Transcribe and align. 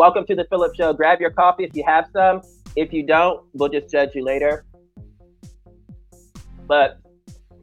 Welcome 0.00 0.26
to 0.26 0.34
the 0.34 0.46
Phillip 0.50 0.74
Show. 0.74 0.92
Grab 0.92 1.20
your 1.20 1.30
coffee 1.30 1.64
if 1.64 1.74
you 1.74 1.82
have 1.86 2.06
some. 2.12 2.42
If 2.76 2.92
you 2.92 3.06
don't, 3.06 3.46
we'll 3.54 3.70
just 3.70 3.90
judge 3.90 4.14
you 4.14 4.22
later. 4.22 4.66
But 6.66 6.98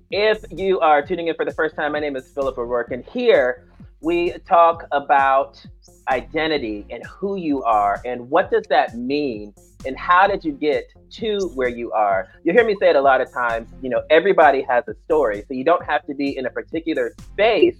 if 0.09 0.43
you 0.49 0.79
are 0.79 1.05
tuning 1.05 1.27
in 1.27 1.35
for 1.35 1.45
the 1.45 1.53
first 1.53 1.75
time, 1.75 1.91
my 1.91 1.99
name 1.99 2.15
is 2.15 2.27
Phillip 2.31 2.57
O'Rourke, 2.57 2.91
and 2.91 3.05
here 3.05 3.67
we 4.01 4.33
talk 4.47 4.85
about 4.91 5.63
identity 6.09 6.85
and 6.89 7.03
who 7.05 7.35
you 7.35 7.63
are 7.63 8.01
and 8.05 8.29
what 8.29 8.51
does 8.51 8.63
that 8.69 8.95
mean 8.95 9.53
and 9.85 9.97
how 9.97 10.27
did 10.27 10.43
you 10.43 10.51
get 10.51 10.85
to 11.09 11.51
where 11.55 11.67
you 11.67 11.91
are. 11.91 12.29
You 12.43 12.53
hear 12.53 12.65
me 12.65 12.75
say 12.79 12.89
it 12.89 12.95
a 12.95 13.01
lot 13.01 13.21
of 13.21 13.31
times, 13.31 13.69
you 13.81 13.89
know, 13.89 14.01
everybody 14.09 14.61
has 14.63 14.83
a 14.87 14.93
story, 15.05 15.43
so 15.47 15.53
you 15.53 15.63
don't 15.63 15.85
have 15.85 16.05
to 16.07 16.13
be 16.13 16.37
in 16.37 16.45
a 16.45 16.49
particular 16.49 17.13
space 17.19 17.75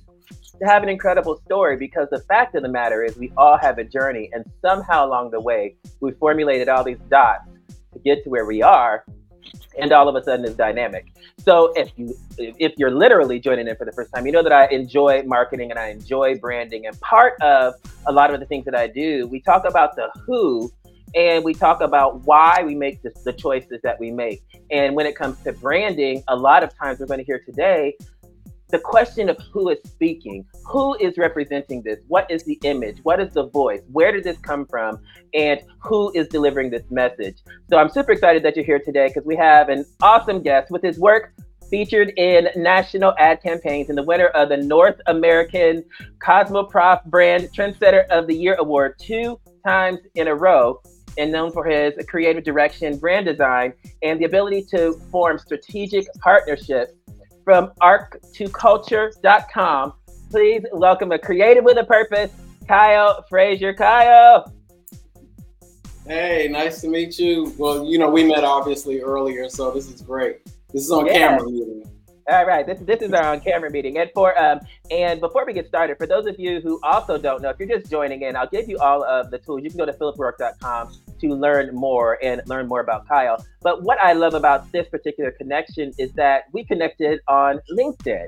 to 0.60 0.66
have 0.66 0.84
an 0.84 0.90
incredible 0.90 1.40
story 1.46 1.78
because 1.78 2.08
the 2.12 2.20
fact 2.22 2.56
of 2.56 2.64
the 2.64 2.70
matter 2.70 3.04
is 3.04 3.16
we 3.18 3.32
all 3.38 3.58
have 3.58 3.78
a 3.78 3.84
journey 3.84 4.30
and 4.34 4.44
somehow 4.62 5.06
along 5.06 5.32
the 5.32 5.40
way 5.40 5.76
we 6.00 6.12
formulated 6.14 6.68
all 6.68 6.84
these 6.84 7.00
dots 7.10 7.48
to 7.94 8.00
get 8.00 8.24
to 8.24 8.30
where 8.30 8.46
we 8.46 8.62
are 8.62 9.06
and 9.80 9.92
all 9.92 10.08
of 10.10 10.16
a 10.16 10.24
sudden 10.24 10.46
it's 10.46 10.56
dynamic. 10.56 11.14
So 11.38 11.74
if 11.76 11.92
you 11.96 12.16
if 12.38 12.74
you're 12.78 12.92
literally 12.92 13.40
joining 13.40 13.68
in 13.68 13.76
for 13.76 13.86
the 13.86 13.92
first 13.92 14.14
time 14.14 14.26
you 14.26 14.32
know 14.32 14.44
that 14.44 14.52
i 14.52 14.68
enjoy 14.68 15.24
marketing 15.24 15.72
and 15.72 15.80
i 15.80 15.90
enjoy 15.90 16.36
branding. 16.38 16.86
And 16.88 17.00
part 17.02 17.34
of 17.42 17.76
a 18.06 18.12
lot 18.12 18.34
of 18.34 18.40
the 18.40 18.46
things 18.46 18.66
that 18.66 18.76
i 18.76 18.88
do 18.88 19.28
we 19.28 19.42
talk 19.42 19.66
about 19.66 19.96
the 19.96 20.10
who 20.26 20.72
and 21.16 21.44
we 21.44 21.54
talk 21.54 21.82
about 21.82 22.26
why 22.26 22.62
we 22.66 22.76
make 22.76 23.02
the, 23.02 23.12
the 23.24 23.32
choices 23.32 23.80
that 23.82 23.98
we 23.98 24.12
make. 24.12 24.44
And 24.72 24.94
when 24.94 25.06
it 25.06 25.16
comes 25.16 25.42
to 25.44 25.54
branding 25.54 26.24
a 26.28 26.36
lot 26.36 26.64
of 26.64 26.78
times 26.78 27.00
we're 27.00 27.06
going 27.06 27.20
to 27.20 27.26
hear 27.26 27.40
today 27.40 27.96
the 28.70 28.80
question 28.80 29.30
of 29.30 29.38
who 29.52 29.70
is 29.70 29.78
speaking, 29.86 30.46
who 30.66 30.96
is 30.96 31.18
representing 31.18 31.82
this, 31.84 32.00
what 32.08 32.30
is 32.30 32.44
the 32.44 32.60
image, 32.64 32.98
what 33.04 33.20
is 33.20 33.34
the 33.34 33.48
voice, 33.48 33.82
where 33.92 34.12
did 34.12 34.24
this 34.24 34.38
come 34.40 34.66
from, 34.66 35.00
and 35.34 35.62
who 35.80 36.12
is 36.14 36.28
delivering 36.28 36.70
this 36.70 36.84
message. 36.90 37.38
So 37.70 37.78
I'm 37.78 37.90
super 37.90 38.12
excited 38.12 38.44
that 38.44 38.56
you're 38.56 38.66
here 38.66 38.80
today 38.80 39.08
because 39.08 39.26
we 39.26 39.36
have 39.38 39.70
an 39.70 39.86
awesome 40.02 40.42
guest 40.42 40.70
with 40.70 40.84
his 40.84 41.00
work 41.00 41.34
featured 41.70 42.14
in 42.18 42.48
national 42.56 43.14
ad 43.18 43.42
campaigns 43.42 43.90
and 43.90 43.98
the 43.98 44.04
winner 44.04 44.28
of 44.28 44.50
the 44.50 44.58
North 44.58 45.00
American 45.08 45.84
Cosmoprof 46.20 47.06
Brand 47.06 47.50
Trendsetter 47.54 48.06
of 48.08 48.28
the 48.28 48.36
Year 48.36 48.56
Award 48.56 48.96
two 49.00 49.40
times 49.66 50.00
in 50.16 50.28
a 50.28 50.36
row. 50.36 50.82
And 51.20 51.32
known 51.32 51.52
for 51.52 51.66
his 51.66 51.96
creative 52.08 52.44
direction, 52.44 53.00
brand 53.00 53.26
design, 53.26 53.74
and 54.04 54.20
the 54.20 54.26
ability 54.26 54.68
to 54.70 54.94
form 55.12 55.40
strategic 55.40 56.06
partnerships 56.20 56.94
from 57.48 57.72
archtoculture.com. 57.82 59.94
Please 60.30 60.66
welcome 60.74 61.14
a 61.14 61.18
creative 61.18 61.64
with 61.64 61.78
a 61.78 61.86
purpose, 61.86 62.30
Kyle 62.68 63.24
Frazier. 63.30 63.74
Kyle. 63.74 64.52
Hey, 66.06 66.50
nice 66.52 66.82
to 66.82 66.90
meet 66.90 67.18
you. 67.18 67.54
Well, 67.58 67.86
you 67.86 68.00
know, 68.00 68.10
we 68.10 68.26
met 68.26 68.44
obviously 68.44 69.00
earlier, 69.00 69.48
so 69.48 69.72
this 69.72 69.90
is 69.90 70.02
great. 70.02 70.40
This 70.74 70.84
is 70.84 70.92
on 70.92 71.06
Yeah. 71.06 71.38
camera. 71.38 71.46
meeting. 71.50 71.90
All 72.30 72.46
right, 72.46 72.66
this 72.66 72.80
this 72.82 73.02
is 73.02 73.14
our 73.14 73.24
on-camera 73.24 73.72
meeting, 73.72 73.98
and 74.00 74.12
for 74.14 74.38
um 74.38 74.60
and 74.92 75.22
before 75.22 75.46
we 75.46 75.54
get 75.54 75.66
started, 75.66 75.98
for 75.98 76.06
those 76.06 76.26
of 76.26 76.38
you 76.38 76.60
who 76.60 76.78
also 76.84 77.18
don't 77.18 77.42
know, 77.42 77.50
if 77.50 77.58
you're 77.58 77.70
just 77.70 77.90
joining 77.90 78.22
in, 78.22 78.36
I'll 78.36 78.50
give 78.50 78.68
you 78.68 78.78
all 78.80 79.02
of 79.06 79.32
the 79.32 79.38
tools. 79.38 79.62
You 79.64 79.70
can 79.70 79.78
go 79.78 79.86
to 79.86 79.94
philipwork.com 79.94 80.94
to 81.22 81.28
learn 81.30 81.74
more 81.74 82.20
and 82.22 82.42
learn 82.46 82.68
more 82.68 82.82
about 82.82 83.08
Kyle. 83.08 83.44
But 83.62 83.82
what 83.84 83.98
I 84.04 84.12
love 84.12 84.34
about 84.34 84.70
this 84.74 84.90
particular 84.90 85.32
connection 85.32 85.94
is 85.98 86.12
that 86.14 86.44
we 86.52 86.66
connected 86.66 87.22
on 87.30 87.62
LinkedIn. 87.72 88.28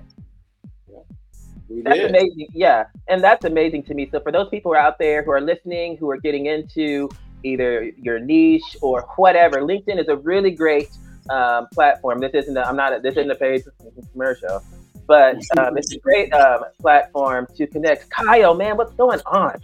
We 1.67 1.81
That's 1.81 1.97
did. 1.97 2.09
amazing. 2.09 2.47
Yeah. 2.53 2.85
And 3.09 3.23
that's 3.23 3.45
amazing 3.45 3.83
to 3.83 3.93
me. 3.93 4.09
So 4.11 4.19
for 4.21 4.31
those 4.31 4.49
people 4.49 4.71
who 4.71 4.77
are 4.77 4.81
out 4.81 4.97
there 4.97 5.23
who 5.23 5.31
are 5.31 5.41
listening, 5.41 5.97
who 5.97 6.09
are 6.09 6.17
getting 6.17 6.47
into 6.47 7.09
either 7.43 7.83
your 7.83 8.19
niche 8.19 8.77
or 8.81 9.07
whatever, 9.17 9.57
LinkedIn 9.61 9.99
is 9.99 10.07
a 10.07 10.15
really 10.15 10.51
great 10.51 10.89
um, 11.29 11.67
platform. 11.73 12.19
This 12.19 12.33
isn't 12.33 12.57
a, 12.57 12.61
I'm 12.67 12.75
not 12.75 12.93
a, 12.93 12.99
this 12.99 13.15
isn't 13.17 13.31
a 13.31 13.35
paid 13.35 13.63
commercial, 14.11 14.63
but 15.07 15.35
um, 15.57 15.77
it's 15.77 15.93
a 15.93 15.99
great 15.99 16.33
um, 16.33 16.65
platform 16.79 17.47
to 17.55 17.67
connect. 17.67 18.09
Kyle, 18.09 18.53
man, 18.53 18.77
what's 18.77 18.93
going 18.93 19.19
on? 19.25 19.59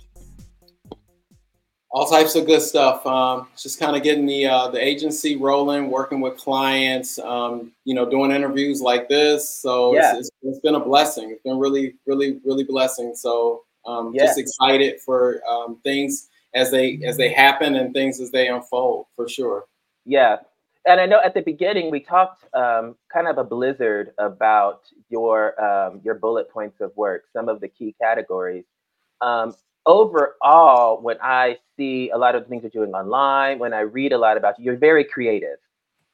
All 1.91 2.05
types 2.09 2.35
of 2.35 2.45
good 2.45 2.61
stuff. 2.61 3.05
Um, 3.05 3.47
just 3.57 3.79
kind 3.79 3.95
of 3.95 4.03
getting 4.03 4.25
the 4.25 4.45
uh, 4.47 4.67
the 4.67 4.83
agency 4.83 5.37
rolling, 5.37 5.89
working 5.89 6.19
with 6.19 6.35
clients. 6.35 7.17
Um, 7.19 7.71
you 7.85 7.95
know, 7.95 8.09
doing 8.09 8.31
interviews 8.31 8.81
like 8.81 9.07
this. 9.07 9.49
So 9.49 9.93
Yeah. 9.93 10.17
it's, 10.17 10.27
it's, 10.27 10.29
it's 10.41 10.59
been 10.59 10.75
a 10.75 10.79
blessing. 10.79 11.31
It's 11.31 11.43
been 11.43 11.57
really, 11.57 11.95
really, 12.05 12.41
really 12.43 12.65
blessing. 12.65 13.15
So 13.15 13.63
um, 13.85 14.13
Yeah. 14.13 14.25
just 14.25 14.39
excited 14.39 14.99
for 14.99 15.41
um, 15.49 15.79
things 15.83 16.27
as 16.53 16.69
they 16.69 16.99
as 17.05 17.15
they 17.15 17.29
happen 17.29 17.75
and 17.75 17.93
things 17.93 18.19
as 18.19 18.29
they 18.29 18.49
unfold 18.49 19.05
for 19.15 19.29
sure. 19.29 19.65
Yeah. 20.05 20.37
And 20.87 21.01
I 21.01 21.05
know 21.07 21.19
at 21.23 21.33
the 21.33 21.41
beginning 21.41 21.89
we 21.91 21.99
talked 21.99 22.45
um, 22.53 22.95
kind 23.11 23.27
of 23.27 23.37
a 23.39 23.43
blizzard 23.43 24.11
about 24.19 24.81
your 25.09 25.59
um, 25.63 26.01
your 26.03 26.15
bullet 26.15 26.49
points 26.49 26.79
of 26.79 26.95
work, 26.95 27.23
some 27.33 27.49
of 27.49 27.59
the 27.59 27.67
key 27.67 27.95
categories. 27.99 28.65
Um, 29.21 29.55
overall, 29.87 31.01
when 31.01 31.17
I 31.21 31.57
see 31.77 32.11
a 32.11 32.17
lot 32.17 32.35
of 32.35 32.43
the 32.43 32.49
things 32.49 32.63
you're 32.63 32.85
doing 32.85 32.93
online, 32.95 33.59
when 33.59 33.73
I 33.73 33.81
read 33.81 34.13
a 34.13 34.17
lot 34.17 34.37
about 34.37 34.59
you, 34.59 34.65
you're 34.65 34.77
very 34.77 35.03
creative, 35.03 35.57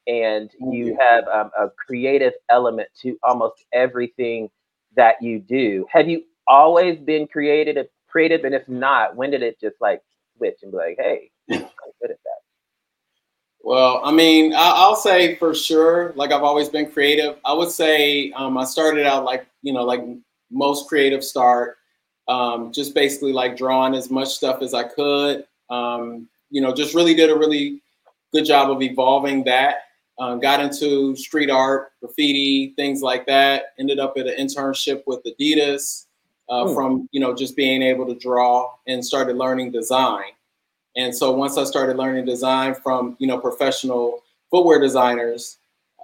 and 0.06 0.50
you 0.72 0.96
have 1.00 1.28
um, 1.28 1.50
a 1.58 1.68
creative 1.86 2.32
element 2.50 2.88
to 3.02 3.18
almost 3.22 3.64
everything 3.74 4.48
that 4.96 5.22
you 5.22 5.38
do. 5.38 5.86
Have 5.90 6.08
you 6.08 6.22
always 6.48 6.98
been 6.98 7.26
creative? 7.26 7.86
Creative, 8.08 8.44
and 8.44 8.54
if 8.54 8.68
not, 8.68 9.16
when 9.16 9.30
did 9.30 9.42
it 9.42 9.60
just 9.60 9.76
like 9.80 10.00
switch 10.36 10.56
and 10.62 10.72
be 10.72 10.78
like, 10.78 10.96
"Hey, 10.98 11.30
I'm 11.50 11.60
good 12.00 12.10
at 12.12 12.18
that"? 12.24 12.31
Well, 13.64 14.00
I 14.04 14.10
mean, 14.12 14.52
I- 14.54 14.72
I'll 14.76 14.96
say 14.96 15.36
for 15.36 15.54
sure, 15.54 16.12
like 16.16 16.32
I've 16.32 16.42
always 16.42 16.68
been 16.68 16.90
creative. 16.90 17.36
I 17.44 17.52
would 17.52 17.70
say 17.70 18.32
um, 18.32 18.58
I 18.58 18.64
started 18.64 19.06
out 19.06 19.24
like, 19.24 19.46
you 19.62 19.72
know, 19.72 19.84
like 19.84 20.02
most 20.50 20.88
creative 20.88 21.22
start, 21.22 21.76
um, 22.28 22.72
just 22.72 22.94
basically 22.94 23.32
like 23.32 23.56
drawing 23.56 23.94
as 23.94 24.10
much 24.10 24.28
stuff 24.28 24.62
as 24.62 24.74
I 24.74 24.82
could. 24.84 25.46
Um, 25.70 26.28
you 26.50 26.60
know, 26.60 26.74
just 26.74 26.94
really 26.94 27.14
did 27.14 27.30
a 27.30 27.36
really 27.38 27.80
good 28.32 28.44
job 28.44 28.70
of 28.70 28.82
evolving 28.82 29.44
that. 29.44 29.76
Um, 30.18 30.40
got 30.40 30.60
into 30.60 31.16
street 31.16 31.48
art, 31.50 31.92
graffiti, 32.00 32.74
things 32.76 33.00
like 33.00 33.26
that. 33.26 33.74
Ended 33.78 33.98
up 33.98 34.14
at 34.18 34.26
an 34.26 34.34
internship 34.38 35.02
with 35.06 35.22
Adidas 35.24 36.06
uh, 36.48 36.66
Hmm. 36.66 36.74
from, 36.74 37.08
you 37.12 37.20
know, 37.20 37.32
just 37.34 37.56
being 37.56 37.80
able 37.82 38.06
to 38.06 38.14
draw 38.16 38.70
and 38.86 39.04
started 39.04 39.36
learning 39.36 39.70
design. 39.70 40.32
And 40.96 41.14
so 41.14 41.32
once 41.32 41.56
I 41.56 41.64
started 41.64 41.96
learning 41.96 42.26
design 42.26 42.74
from, 42.74 43.16
you 43.18 43.26
know, 43.26 43.38
professional 43.38 44.22
footwear 44.50 44.80
designers, 44.80 45.58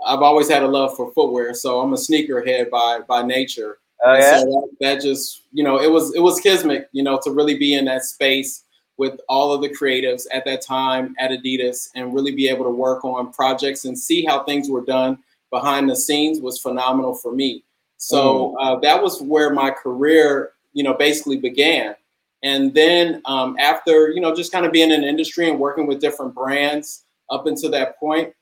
I've 0.06 0.22
always 0.22 0.48
had 0.48 0.62
a 0.62 0.68
love 0.68 0.96
for 0.96 1.12
footwear. 1.12 1.54
So 1.54 1.80
I'm 1.80 1.92
a 1.92 1.96
sneakerhead 1.96 2.70
by 2.70 3.00
by 3.06 3.22
nature. 3.22 3.78
Oh 4.04 4.14
yeah. 4.14 4.38
so 4.38 4.44
that, 4.44 4.68
that 4.80 5.02
just, 5.02 5.42
you 5.52 5.64
know, 5.64 5.80
it 5.80 5.90
was 5.90 6.14
it 6.14 6.20
was 6.20 6.40
kismet, 6.40 6.88
you 6.92 7.02
know, 7.02 7.20
to 7.24 7.30
really 7.30 7.58
be 7.58 7.74
in 7.74 7.84
that 7.86 8.04
space 8.04 8.64
with 8.96 9.20
all 9.28 9.52
of 9.52 9.62
the 9.62 9.68
creatives 9.68 10.26
at 10.32 10.44
that 10.44 10.60
time 10.60 11.14
at 11.18 11.30
Adidas 11.30 11.88
and 11.94 12.14
really 12.14 12.34
be 12.34 12.48
able 12.48 12.64
to 12.64 12.70
work 12.70 13.04
on 13.04 13.32
projects 13.32 13.84
and 13.84 13.96
see 13.98 14.24
how 14.24 14.42
things 14.44 14.68
were 14.68 14.84
done 14.84 15.18
behind 15.50 15.88
the 15.88 15.96
scenes 15.96 16.40
was 16.40 16.58
phenomenal 16.58 17.14
for 17.14 17.32
me. 17.32 17.64
So 17.96 18.56
uh, 18.60 18.78
that 18.80 19.02
was 19.02 19.20
where 19.22 19.52
my 19.52 19.70
career, 19.70 20.52
you 20.72 20.84
know, 20.84 20.94
basically 20.94 21.36
began. 21.36 21.94
And 22.42 22.72
then 22.72 23.20
um, 23.24 23.56
after, 23.58 24.10
you 24.10 24.20
know, 24.20 24.34
just 24.34 24.52
kind 24.52 24.64
of 24.64 24.72
being 24.72 24.90
in 24.90 25.00
the 25.00 25.08
industry 25.08 25.48
and 25.50 25.58
working 25.58 25.86
with 25.86 26.00
different 26.00 26.34
brands 26.34 27.04
up 27.30 27.46
until 27.46 27.70
that 27.72 27.98
point, 27.98 28.32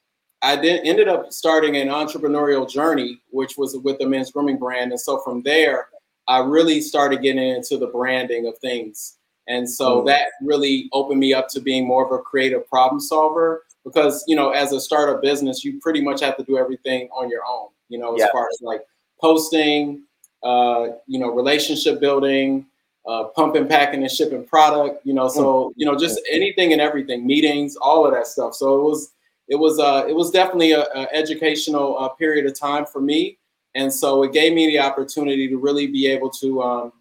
I 0.42 0.56
then 0.56 0.80
ended 0.84 1.08
up 1.08 1.32
starting 1.32 1.76
an 1.76 1.88
entrepreneurial 1.88 2.68
journey, 2.68 3.20
which 3.30 3.56
was 3.56 3.76
with 3.76 3.98
the 3.98 4.06
men's 4.06 4.30
grooming 4.30 4.58
brand. 4.58 4.90
And 4.92 5.00
so 5.00 5.18
from 5.22 5.42
there, 5.42 5.88
I 6.28 6.40
really 6.40 6.80
started 6.80 7.22
getting 7.22 7.42
into 7.42 7.78
the 7.78 7.86
branding 7.86 8.46
of 8.46 8.58
things. 8.58 9.16
And 9.48 9.68
so 9.68 10.02
Mm. 10.02 10.06
that 10.06 10.26
really 10.42 10.88
opened 10.92 11.20
me 11.20 11.32
up 11.32 11.48
to 11.50 11.60
being 11.60 11.86
more 11.86 12.04
of 12.04 12.12
a 12.12 12.22
creative 12.22 12.68
problem 12.68 13.00
solver 13.00 13.64
because, 13.84 14.24
you 14.26 14.34
know, 14.36 14.50
as 14.50 14.72
a 14.72 14.80
startup 14.80 15.22
business, 15.22 15.64
you 15.64 15.80
pretty 15.80 16.02
much 16.02 16.20
have 16.20 16.36
to 16.36 16.42
do 16.44 16.58
everything 16.58 17.08
on 17.16 17.30
your 17.30 17.42
own, 17.48 17.68
you 17.88 17.98
know, 17.98 18.14
as 18.14 18.20
Yeah. 18.20 18.32
far 18.32 18.48
as 18.52 18.60
like 18.60 18.82
posting, 19.20 20.02
uh, 20.42 20.88
you 21.06 21.18
know, 21.20 21.30
relationship 21.30 22.00
building, 22.00 22.66
uh, 23.06 23.24
pumping, 23.34 23.68
packing, 23.68 24.02
and 24.02 24.10
shipping 24.10 24.44
product. 24.44 25.04
You 25.04 25.14
know, 25.14 25.28
so 25.28 25.72
you 25.76 25.86
know, 25.86 25.96
just 25.96 26.20
anything 26.30 26.72
and 26.72 26.80
everything, 26.80 27.26
meetings, 27.26 27.76
all 27.76 28.06
of 28.06 28.12
that 28.12 28.26
stuff. 28.26 28.54
So 28.54 28.78
it 28.78 28.82
was, 28.82 29.12
it 29.48 29.56
was, 29.56 29.78
uh, 29.78 30.04
it 30.08 30.14
was 30.14 30.30
definitely 30.30 30.72
a, 30.72 30.82
a 30.94 31.08
educational 31.12 31.98
uh, 31.98 32.08
period 32.10 32.46
of 32.46 32.58
time 32.58 32.86
for 32.86 33.00
me, 33.00 33.38
and 33.74 33.92
so 33.92 34.22
it 34.22 34.32
gave 34.32 34.52
me 34.52 34.66
the 34.66 34.80
opportunity 34.80 35.48
to 35.48 35.56
really 35.56 35.86
be 35.86 36.06
able 36.08 36.30
to, 36.30 36.62
um, 36.62 36.92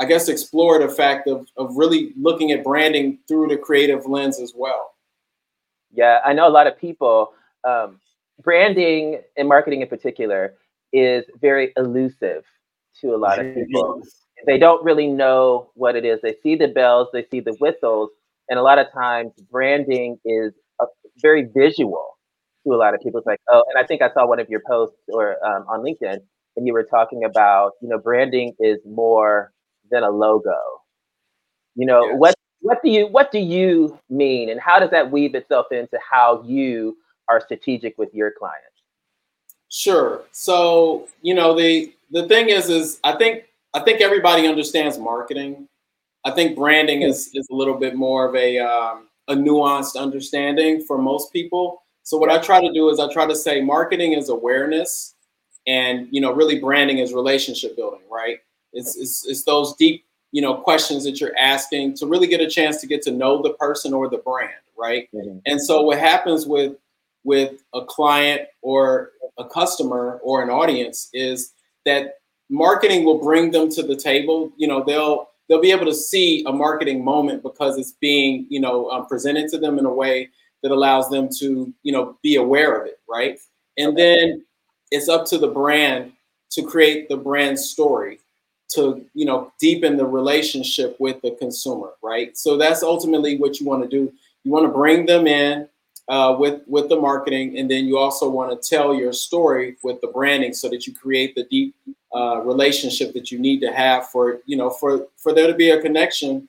I 0.00 0.04
guess, 0.04 0.28
explore 0.28 0.78
the 0.78 0.88
fact 0.88 1.28
of, 1.28 1.46
of 1.56 1.76
really 1.76 2.12
looking 2.16 2.50
at 2.52 2.64
branding 2.64 3.18
through 3.28 3.48
the 3.48 3.56
creative 3.56 4.06
lens 4.06 4.40
as 4.40 4.52
well. 4.56 4.94
Yeah, 5.92 6.20
I 6.24 6.32
know 6.32 6.48
a 6.48 6.50
lot 6.50 6.66
of 6.66 6.78
people. 6.78 7.34
Um, 7.64 8.00
branding 8.42 9.20
and 9.36 9.46
marketing 9.46 9.82
in 9.82 9.88
particular 9.88 10.54
is 10.92 11.24
very 11.40 11.72
elusive 11.76 12.44
to 13.00 13.14
a 13.14 13.16
lot 13.16 13.38
of 13.38 13.54
people. 13.54 14.02
They 14.46 14.58
don't 14.58 14.84
really 14.84 15.06
know 15.06 15.70
what 15.74 15.96
it 15.96 16.04
is. 16.04 16.20
They 16.22 16.36
see 16.42 16.56
the 16.56 16.68
bells, 16.68 17.08
they 17.12 17.26
see 17.30 17.40
the 17.40 17.56
whistles, 17.60 18.10
and 18.48 18.58
a 18.58 18.62
lot 18.62 18.78
of 18.78 18.86
times 18.92 19.32
branding 19.50 20.18
is 20.24 20.52
a, 20.80 20.86
very 21.20 21.48
visual 21.54 22.06
to 22.66 22.74
a 22.74 22.76
lot 22.76 22.94
of 22.94 23.00
people. 23.00 23.18
It's 23.18 23.26
like, 23.26 23.40
oh, 23.48 23.62
and 23.68 23.82
I 23.82 23.86
think 23.86 24.02
I 24.02 24.12
saw 24.12 24.26
one 24.26 24.40
of 24.40 24.48
your 24.48 24.62
posts 24.68 24.96
or 25.08 25.44
um, 25.46 25.64
on 25.68 25.80
LinkedIn, 25.80 26.18
and 26.56 26.66
you 26.66 26.72
were 26.72 26.84
talking 26.84 27.24
about, 27.24 27.72
you 27.80 27.88
know, 27.88 27.98
branding 27.98 28.54
is 28.58 28.78
more 28.86 29.52
than 29.90 30.02
a 30.02 30.10
logo. 30.10 30.58
You 31.74 31.86
know, 31.86 32.04
Yes. 32.06 32.14
what 32.18 32.34
what 32.60 32.78
do 32.82 32.90
you 32.90 33.06
what 33.08 33.32
do 33.32 33.38
you 33.38 33.98
mean, 34.08 34.50
and 34.50 34.60
how 34.60 34.78
does 34.78 34.90
that 34.90 35.10
weave 35.10 35.34
itself 35.34 35.66
into 35.72 35.98
how 36.10 36.42
you 36.44 36.96
are 37.28 37.40
strategic 37.40 37.96
with 37.98 38.12
your 38.14 38.32
clients? 38.38 38.66
Sure. 39.68 40.22
So, 40.32 41.08
you 41.22 41.34
know, 41.34 41.54
the 41.54 41.92
the 42.10 42.28
thing 42.28 42.50
is 42.50 42.68
is 42.68 43.00
I 43.04 43.12
think 43.16 43.44
I 43.74 43.80
think 43.80 44.00
everybody 44.00 44.46
understands 44.46 44.98
marketing. 44.98 45.68
I 46.24 46.30
think 46.30 46.56
branding 46.56 47.02
is 47.02 47.30
is 47.34 47.48
a 47.50 47.54
little 47.54 47.74
bit 47.74 47.94
more 47.94 48.28
of 48.28 48.34
a 48.34 48.58
um, 48.58 49.08
a 49.28 49.34
nuanced 49.34 49.96
understanding 49.96 50.84
for 50.84 50.98
most 50.98 51.32
people. 51.32 51.82
So 52.04 52.16
what 52.16 52.30
I 52.30 52.38
try 52.38 52.60
to 52.60 52.72
do 52.72 52.90
is 52.90 53.00
I 53.00 53.12
try 53.12 53.26
to 53.26 53.34
say 53.34 53.60
marketing 53.60 54.12
is 54.12 54.28
awareness 54.28 55.14
and 55.66 56.08
you 56.10 56.20
know 56.20 56.32
really 56.32 56.58
branding 56.58 56.98
is 56.98 57.12
relationship 57.12 57.76
building, 57.76 58.02
right? 58.10 58.38
It's 58.72 58.96
it's, 58.96 59.26
it's 59.26 59.44
those 59.44 59.74
deep, 59.76 60.04
you 60.32 60.42
know, 60.42 60.54
questions 60.54 61.04
that 61.04 61.20
you're 61.20 61.36
asking 61.38 61.94
to 61.94 62.06
really 62.06 62.26
get 62.26 62.40
a 62.40 62.48
chance 62.48 62.80
to 62.80 62.86
get 62.86 63.02
to 63.02 63.10
know 63.10 63.42
the 63.42 63.54
person 63.54 63.92
or 63.92 64.08
the 64.08 64.18
brand, 64.18 64.52
right? 64.78 65.08
And 65.46 65.60
so 65.60 65.82
what 65.82 65.98
happens 65.98 66.46
with 66.46 66.76
with 67.24 67.62
a 67.74 67.84
client 67.84 68.42
or 68.62 69.12
a 69.38 69.44
customer 69.44 70.20
or 70.22 70.42
an 70.42 70.50
audience 70.50 71.08
is 71.12 71.52
that 71.84 72.16
marketing 72.52 73.04
will 73.04 73.18
bring 73.18 73.50
them 73.50 73.68
to 73.70 73.82
the 73.82 73.96
table. 73.96 74.52
You 74.56 74.68
know, 74.68 74.84
they'll 74.84 75.30
they'll 75.48 75.60
be 75.60 75.72
able 75.72 75.86
to 75.86 75.94
see 75.94 76.44
a 76.46 76.52
marketing 76.52 77.04
moment 77.04 77.42
because 77.42 77.78
it's 77.78 77.92
being 77.92 78.46
you 78.48 78.60
know 78.60 78.90
um, 78.90 79.06
presented 79.06 79.48
to 79.50 79.58
them 79.58 79.78
in 79.78 79.86
a 79.86 79.92
way 79.92 80.28
that 80.62 80.70
allows 80.70 81.08
them 81.08 81.28
to 81.38 81.72
you 81.82 81.92
know 81.92 82.16
be 82.22 82.36
aware 82.36 82.80
of 82.80 82.86
it, 82.86 83.00
right? 83.08 83.38
And 83.78 83.96
then 83.96 84.44
it's 84.90 85.08
up 85.08 85.24
to 85.26 85.38
the 85.38 85.48
brand 85.48 86.12
to 86.50 86.62
create 86.62 87.08
the 87.08 87.16
brand 87.16 87.58
story 87.58 88.20
to 88.74 89.04
you 89.14 89.24
know 89.24 89.52
deepen 89.58 89.96
the 89.96 90.06
relationship 90.06 90.96
with 91.00 91.20
the 91.22 91.32
consumer, 91.32 91.92
right? 92.02 92.36
So 92.36 92.56
that's 92.56 92.82
ultimately 92.82 93.38
what 93.38 93.60
you 93.60 93.66
want 93.66 93.82
to 93.82 93.88
do. 93.88 94.12
You 94.44 94.50
want 94.50 94.66
to 94.66 94.72
bring 94.72 95.06
them 95.06 95.26
in 95.26 95.68
uh, 96.08 96.36
with 96.38 96.60
with 96.66 96.90
the 96.90 97.00
marketing, 97.00 97.58
and 97.58 97.70
then 97.70 97.86
you 97.86 97.96
also 97.96 98.28
want 98.28 98.50
to 98.50 98.68
tell 98.68 98.94
your 98.94 99.12
story 99.12 99.76
with 99.82 100.00
the 100.02 100.08
branding, 100.08 100.52
so 100.52 100.68
that 100.68 100.86
you 100.86 100.94
create 100.94 101.34
the 101.34 101.44
deep 101.44 101.74
uh, 102.14 102.40
relationship 102.44 103.12
that 103.14 103.30
you 103.30 103.38
need 103.38 103.60
to 103.60 103.72
have 103.72 104.08
for 104.08 104.40
you 104.46 104.56
know 104.56 104.70
for 104.70 105.06
for 105.16 105.32
there 105.34 105.46
to 105.46 105.54
be 105.54 105.70
a 105.70 105.80
connection 105.80 106.48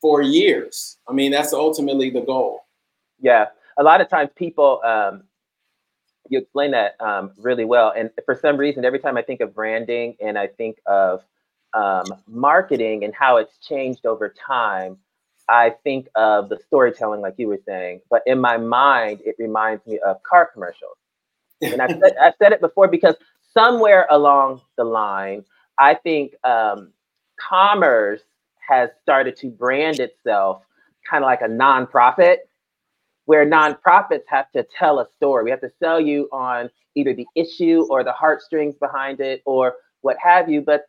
for 0.00 0.20
years. 0.20 0.98
I 1.08 1.12
mean, 1.12 1.30
that's 1.30 1.52
ultimately 1.52 2.10
the 2.10 2.20
goal. 2.20 2.60
Yeah, 3.20 3.46
a 3.78 3.82
lot 3.82 4.00
of 4.00 4.10
times 4.10 4.30
people, 4.36 4.82
um, 4.84 5.22
you 6.28 6.38
explain 6.38 6.72
that 6.72 7.00
um, 7.00 7.32
really 7.38 7.64
well, 7.64 7.92
and 7.96 8.10
for 8.26 8.34
some 8.34 8.56
reason, 8.56 8.84
every 8.84 8.98
time 8.98 9.16
I 9.16 9.22
think 9.22 9.40
of 9.40 9.54
branding 9.54 10.16
and 10.20 10.38
I 10.38 10.48
think 10.48 10.78
of 10.86 11.22
um, 11.72 12.04
marketing 12.28 13.04
and 13.04 13.14
how 13.14 13.38
it's 13.38 13.58
changed 13.58 14.06
over 14.06 14.28
time, 14.28 14.98
I 15.48 15.70
think 15.84 16.08
of 16.14 16.48
the 16.48 16.58
storytelling, 16.66 17.20
like 17.20 17.34
you 17.36 17.48
were 17.48 17.60
saying. 17.66 18.00
But 18.10 18.22
in 18.26 18.40
my 18.40 18.56
mind, 18.56 19.20
it 19.24 19.36
reminds 19.38 19.86
me 19.86 19.98
of 20.00 20.22
car 20.22 20.50
commercials. 20.52 20.96
And 21.60 21.80
I've 21.80 21.90
said, 21.90 22.16
I've 22.20 22.34
said 22.38 22.52
it 22.52 22.60
before 22.60 22.88
because 22.88 23.14
somewhere 23.56 24.06
along 24.10 24.60
the 24.76 24.84
line, 24.84 25.44
I 25.78 25.94
think 25.94 26.34
um, 26.44 26.92
commerce 27.40 28.22
has 28.68 28.90
started 29.02 29.36
to 29.36 29.50
brand 29.50 30.00
itself 30.00 30.62
kind 31.08 31.22
of 31.22 31.26
like 31.26 31.42
a 31.42 31.48
nonprofit, 31.48 32.38
where 33.26 33.46
nonprofits 33.46 34.24
have 34.26 34.50
to 34.52 34.66
tell 34.78 35.00
a 35.00 35.06
story. 35.16 35.44
We 35.44 35.50
have 35.50 35.60
to 35.60 35.72
sell 35.78 36.00
you 36.00 36.28
on 36.32 36.70
either 36.94 37.14
the 37.14 37.26
issue 37.34 37.86
or 37.90 38.04
the 38.04 38.12
heartstrings 38.12 38.76
behind 38.76 39.20
it 39.20 39.42
or 39.44 39.74
what 40.02 40.16
have 40.22 40.48
you. 40.48 40.60
But 40.60 40.86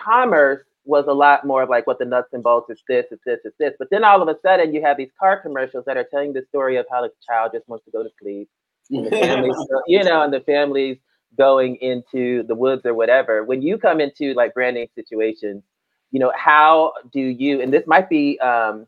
commerce 0.00 0.62
was 0.84 1.06
a 1.06 1.12
lot 1.12 1.46
more 1.46 1.62
of 1.62 1.68
like 1.68 1.86
what 1.86 1.98
the 1.98 2.04
nuts 2.04 2.28
and 2.32 2.42
bolts 2.42 2.70
is 2.70 2.82
this, 2.88 3.06
it's 3.10 3.22
this, 3.24 3.40
it's 3.44 3.56
this. 3.58 3.74
But 3.78 3.88
then 3.90 4.04
all 4.04 4.22
of 4.22 4.28
a 4.28 4.38
sudden, 4.42 4.72
you 4.72 4.82
have 4.82 4.96
these 4.96 5.10
car 5.18 5.40
commercials 5.40 5.84
that 5.86 5.96
are 5.96 6.06
telling 6.10 6.32
the 6.32 6.44
story 6.48 6.76
of 6.76 6.86
how 6.90 7.02
the 7.02 7.10
child 7.26 7.52
just 7.54 7.68
wants 7.68 7.84
to 7.84 7.90
go 7.90 8.02
to 8.02 8.10
sleep 8.20 8.48
and 8.90 9.06
the 9.06 9.82
you 9.86 10.02
know, 10.04 10.22
and 10.22 10.32
the 10.32 10.40
family's 10.40 10.98
going 11.36 11.76
into 11.76 12.42
the 12.44 12.54
woods 12.54 12.82
or 12.84 12.94
whatever. 12.94 13.44
When 13.44 13.62
you 13.62 13.78
come 13.78 14.00
into 14.00 14.34
like 14.34 14.54
branding 14.54 14.88
situations, 14.94 15.62
you 16.10 16.20
know, 16.20 16.32
how 16.36 16.92
do 17.12 17.20
you, 17.20 17.60
and 17.60 17.72
this 17.72 17.86
might 17.86 18.08
be 18.08 18.38
um, 18.40 18.86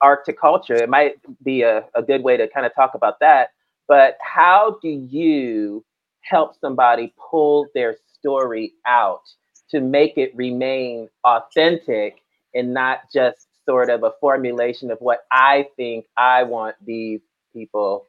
Arch 0.00 0.20
to 0.26 0.32
Culture, 0.32 0.74
it 0.74 0.88
might 0.88 1.14
be 1.44 1.62
a, 1.62 1.84
a 1.94 2.02
good 2.02 2.22
way 2.22 2.36
to 2.36 2.48
kind 2.48 2.66
of 2.66 2.74
talk 2.74 2.94
about 2.94 3.20
that, 3.20 3.50
but 3.86 4.16
how 4.20 4.78
do 4.82 4.88
you 4.88 5.84
help 6.22 6.58
somebody 6.60 7.14
pull 7.30 7.66
their 7.74 7.96
story 8.18 8.72
out 8.86 9.22
to 9.70 9.80
make 9.80 10.16
it 10.16 10.34
remain 10.34 11.08
authentic 11.24 12.22
and 12.54 12.72
not 12.72 13.00
just 13.12 13.46
sort 13.66 13.90
of 13.90 14.02
a 14.04 14.12
formulation 14.20 14.90
of 14.90 14.98
what 15.00 15.20
I 15.32 15.66
think 15.76 16.06
I 16.16 16.42
want 16.44 16.76
these 16.84 17.20
people 17.52 18.06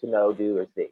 to 0.00 0.06
know, 0.06 0.32
do, 0.32 0.58
or 0.58 0.66
see? 0.74 0.88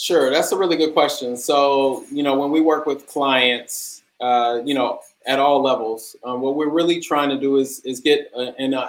Sure, 0.00 0.30
that's 0.30 0.52
a 0.52 0.56
really 0.56 0.76
good 0.76 0.92
question. 0.92 1.36
So, 1.36 2.04
you 2.12 2.22
know, 2.22 2.38
when 2.38 2.52
we 2.52 2.60
work 2.60 2.86
with 2.86 3.08
clients, 3.08 4.04
uh, 4.20 4.60
you 4.64 4.72
know, 4.72 5.00
at 5.26 5.40
all 5.40 5.60
levels, 5.60 6.14
um, 6.22 6.40
what 6.40 6.54
we're 6.54 6.70
really 6.70 7.00
trying 7.00 7.28
to 7.30 7.38
do 7.38 7.56
is 7.56 7.80
is 7.80 7.98
get 7.98 8.30
an, 8.36 8.74
uh, 8.74 8.88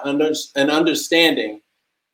an 0.56 0.70
understanding 0.70 1.62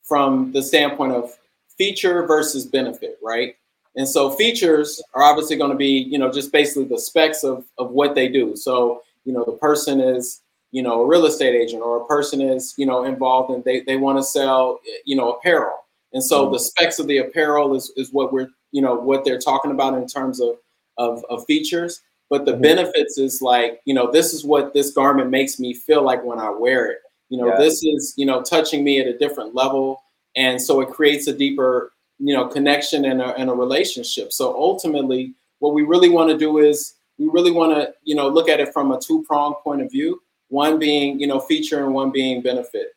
from 0.01 0.53
the 0.53 0.63
standpoint 0.63 1.11
of 1.11 1.29
feature 1.77 2.25
versus 2.25 2.65
benefit, 2.65 3.19
right? 3.21 3.57
And 3.97 4.07
so 4.07 4.31
features 4.31 5.01
are 5.13 5.23
obviously 5.23 5.57
going 5.57 5.71
to 5.71 5.77
be, 5.77 6.07
you 6.09 6.17
know, 6.17 6.31
just 6.31 6.53
basically 6.53 6.85
the 6.85 6.97
specs 6.99 7.43
of 7.43 7.65
of 7.77 7.91
what 7.91 8.15
they 8.15 8.29
do. 8.29 8.55
So, 8.55 9.01
you 9.25 9.33
know, 9.33 9.43
the 9.43 9.57
person 9.57 9.99
is, 9.99 10.41
you 10.71 10.81
know, 10.81 11.01
a 11.01 11.05
real 11.05 11.25
estate 11.25 11.53
agent 11.53 11.81
or 11.81 12.01
a 12.01 12.05
person 12.05 12.39
is, 12.39 12.73
you 12.77 12.85
know, 12.85 13.03
involved 13.03 13.51
and 13.53 13.61
they 13.65 13.81
they 13.81 13.97
want 13.97 14.19
to 14.19 14.23
sell, 14.23 14.79
you 15.03 15.17
know, 15.17 15.33
apparel. 15.33 15.84
And 16.15 16.23
so 16.23 16.49
the 16.49 16.57
specs 16.59 16.97
of 16.97 17.07
the 17.07 17.17
apparel 17.17 17.75
is, 17.75 17.91
is 17.97 18.13
what 18.13 18.31
we're, 18.31 18.47
you 18.71 18.81
know, 18.81 18.95
what 18.95 19.25
they're 19.25 19.37
talking 19.37 19.71
about 19.71 19.93
in 19.95 20.07
terms 20.07 20.39
of, 20.39 20.55
of, 20.97 21.23
of 21.29 21.45
features. 21.45 22.01
But 22.29 22.45
the 22.45 22.53
Mhm. 22.53 22.61
benefits 22.61 23.17
is 23.17 23.41
like, 23.41 23.81
you 23.85 23.93
know, 23.93 24.09
this 24.09 24.33
is 24.33 24.45
what 24.45 24.73
this 24.73 24.91
garment 24.91 25.29
makes 25.29 25.59
me 25.59 25.73
feel 25.73 26.01
like 26.03 26.23
when 26.23 26.39
I 26.39 26.49
wear 26.49 26.87
it. 26.89 26.99
You 27.27 27.39
know, 27.39 27.49
Yeah. 27.49 27.57
this 27.57 27.83
is, 27.83 28.13
you 28.15 28.25
know, 28.25 28.41
touching 28.41 28.81
me 28.81 28.99
at 29.01 29.07
a 29.07 29.17
different 29.17 29.53
level. 29.53 30.01
And 30.37 30.59
so 30.59 30.79
it 30.79 30.89
creates 30.89 31.27
a 31.27 31.33
deeper, 31.33 31.91
you 32.17 32.33
know, 32.33 32.47
connection 32.47 33.03
and 33.05 33.21
a, 33.21 33.35
and 33.35 33.49
a 33.49 33.53
relationship. 33.53 34.31
So 34.31 34.55
ultimately, 34.55 35.33
what 35.59 35.73
we 35.73 35.83
really 35.83 36.09
want 36.09 36.29
to 36.29 36.37
do 36.37 36.59
is 36.59 36.95
we 37.17 37.27
really 37.27 37.51
want 37.51 37.73
to, 37.75 37.93
you 38.03 38.15
know, 38.15 38.29
look 38.29 38.47
at 38.47 38.61
it 38.61 38.71
from 38.71 38.91
a 38.93 38.99
two 38.99 39.21
pronged 39.23 39.57
point 39.63 39.81
of 39.81 39.91
view. 39.91 40.21
One 40.47 40.79
being, 40.79 41.19
you 41.19 41.27
know, 41.27 41.41
feature 41.41 41.83
and 41.83 41.93
one 41.93 42.11
being 42.11 42.41
benefit. 42.41 42.93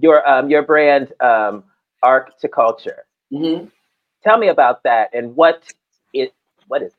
Your 0.00 0.26
um, 0.28 0.50
your 0.50 0.62
brand, 0.62 1.12
um, 1.20 1.64
Arch 2.02 2.30
to 2.40 2.48
Culture. 2.48 3.04
hmm 3.30 3.64
Tell 4.22 4.36
me 4.36 4.48
about 4.48 4.82
that 4.82 5.10
and 5.14 5.34
what 5.34 5.64
it 6.12 6.34
what 6.68 6.82
is 6.82 6.92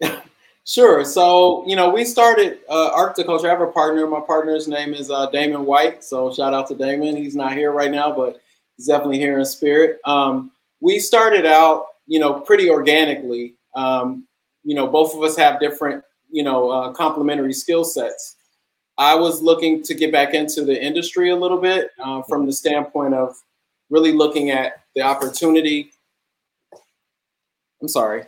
Sure. 0.64 1.04
So, 1.04 1.66
you 1.66 1.74
know, 1.74 1.90
we 1.90 2.04
started 2.04 2.60
uh, 2.68 2.90
Arch 2.94 3.16
to 3.16 3.24
Culture. 3.24 3.48
I 3.48 3.50
have 3.50 3.60
a 3.60 3.66
partner. 3.66 4.06
My 4.06 4.20
partner's 4.20 4.68
name 4.68 4.94
is 4.94 5.10
uh, 5.10 5.26
Damon 5.30 5.66
White. 5.66 6.04
So, 6.04 6.32
shout 6.32 6.54
out 6.54 6.68
to 6.68 6.76
Damon. 6.76 7.16
He's 7.16 7.34
not 7.34 7.54
here 7.54 7.72
right 7.72 7.90
now, 7.90 8.14
but 8.14 8.40
he's 8.76 8.86
definitely 8.86 9.18
here 9.18 9.38
in 9.38 9.44
spirit. 9.44 9.98
Um, 10.04 10.52
we 10.80 11.00
started 11.00 11.46
out, 11.46 11.86
you 12.06 12.20
know, 12.20 12.40
pretty 12.40 12.70
organically. 12.70 13.56
Um, 13.74 14.26
you 14.62 14.76
know, 14.76 14.86
both 14.86 15.14
of 15.14 15.22
us 15.22 15.36
have 15.36 15.58
different, 15.58 16.04
you 16.30 16.44
know, 16.44 16.70
uh, 16.70 16.92
complementary 16.92 17.52
skill 17.52 17.82
sets. 17.82 18.36
I 18.98 19.14
was 19.14 19.40
looking 19.42 19.82
to 19.84 19.94
get 19.94 20.12
back 20.12 20.34
into 20.34 20.64
the 20.64 20.80
industry 20.80 21.30
a 21.30 21.36
little 21.36 21.58
bit 21.60 21.90
uh, 22.02 22.22
from 22.22 22.46
the 22.46 22.52
standpoint 22.52 23.14
of 23.14 23.34
really 23.90 24.12
looking 24.12 24.50
at 24.50 24.84
the 24.94 25.02
opportunity. 25.02 25.90
I'm 27.80 27.88
sorry. 27.88 28.24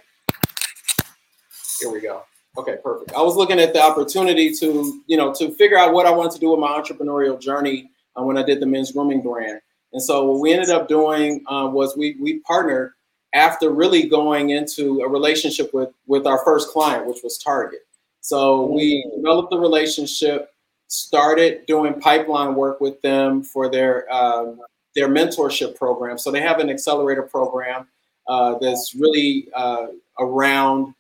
Here 1.81 1.91
we 1.91 2.01
go. 2.01 2.23
Okay, 2.57 2.77
perfect. 2.83 3.13
I 3.15 3.21
was 3.21 3.37
looking 3.37 3.59
at 3.61 3.73
the 3.73 3.83
opportunity 3.83 4.53
to, 4.55 5.03
you 5.07 5.17
know, 5.17 5.35
to 5.35 5.51
figure 5.53 5.77
out 5.77 5.93
what 5.93 6.07
I 6.07 6.11
wanted 6.11 6.33
to 6.33 6.39
do 6.39 6.51
with 6.51 6.61
my 6.61 6.69
entrepreneurial 6.69 7.41
journey 7.41 7.91
uh, 8.17 8.23
when 8.23 8.39
I 8.39 8.43
did 8.43 8.61
the 8.61 8.67
men's 8.67 8.93
grooming 8.93 9.23
brand. 9.23 9.61
And 9.93 10.03
so 10.03 10.25
what 10.25 10.41
we 10.41 10.53
ended 10.53 10.71
up 10.71 10.89
doing 10.89 11.45
uh, 11.49 11.69
was 11.73 11.97
we 11.97 12.17
we 12.21 12.41
partnered 12.41 12.93
after 13.33 13.71
really 13.71 14.09
going 14.09 14.51
into 14.51 15.01
a 15.01 15.09
relationship 15.09 15.75
with 15.75 15.91
with 16.07 16.27
our 16.27 16.45
first 16.45 16.69
client, 16.71 17.07
which 17.07 17.19
was 17.23 17.39
Target. 17.39 17.81
So 18.21 18.67
we 18.67 19.05
Mm. 19.05 19.17
developed 19.17 19.51
the 19.51 19.59
relationship, 19.59 20.51
started 20.89 21.67
doing 21.67 22.01
pipeline 22.01 22.55
work 22.55 22.81
with 22.81 23.01
them 23.03 23.43
for 23.43 23.71
their 23.71 24.13
um, 24.13 24.61
their 24.95 25.09
mentorship 25.09 25.77
program. 25.77 26.19
So 26.19 26.31
they 26.31 26.41
have 26.41 26.61
an 26.61 26.71
accelerator 26.71 27.23
program 27.23 27.89
uh, 28.29 28.59
that's 28.59 28.95
really 28.95 29.49
uh, 29.55 29.87
around 30.19 30.95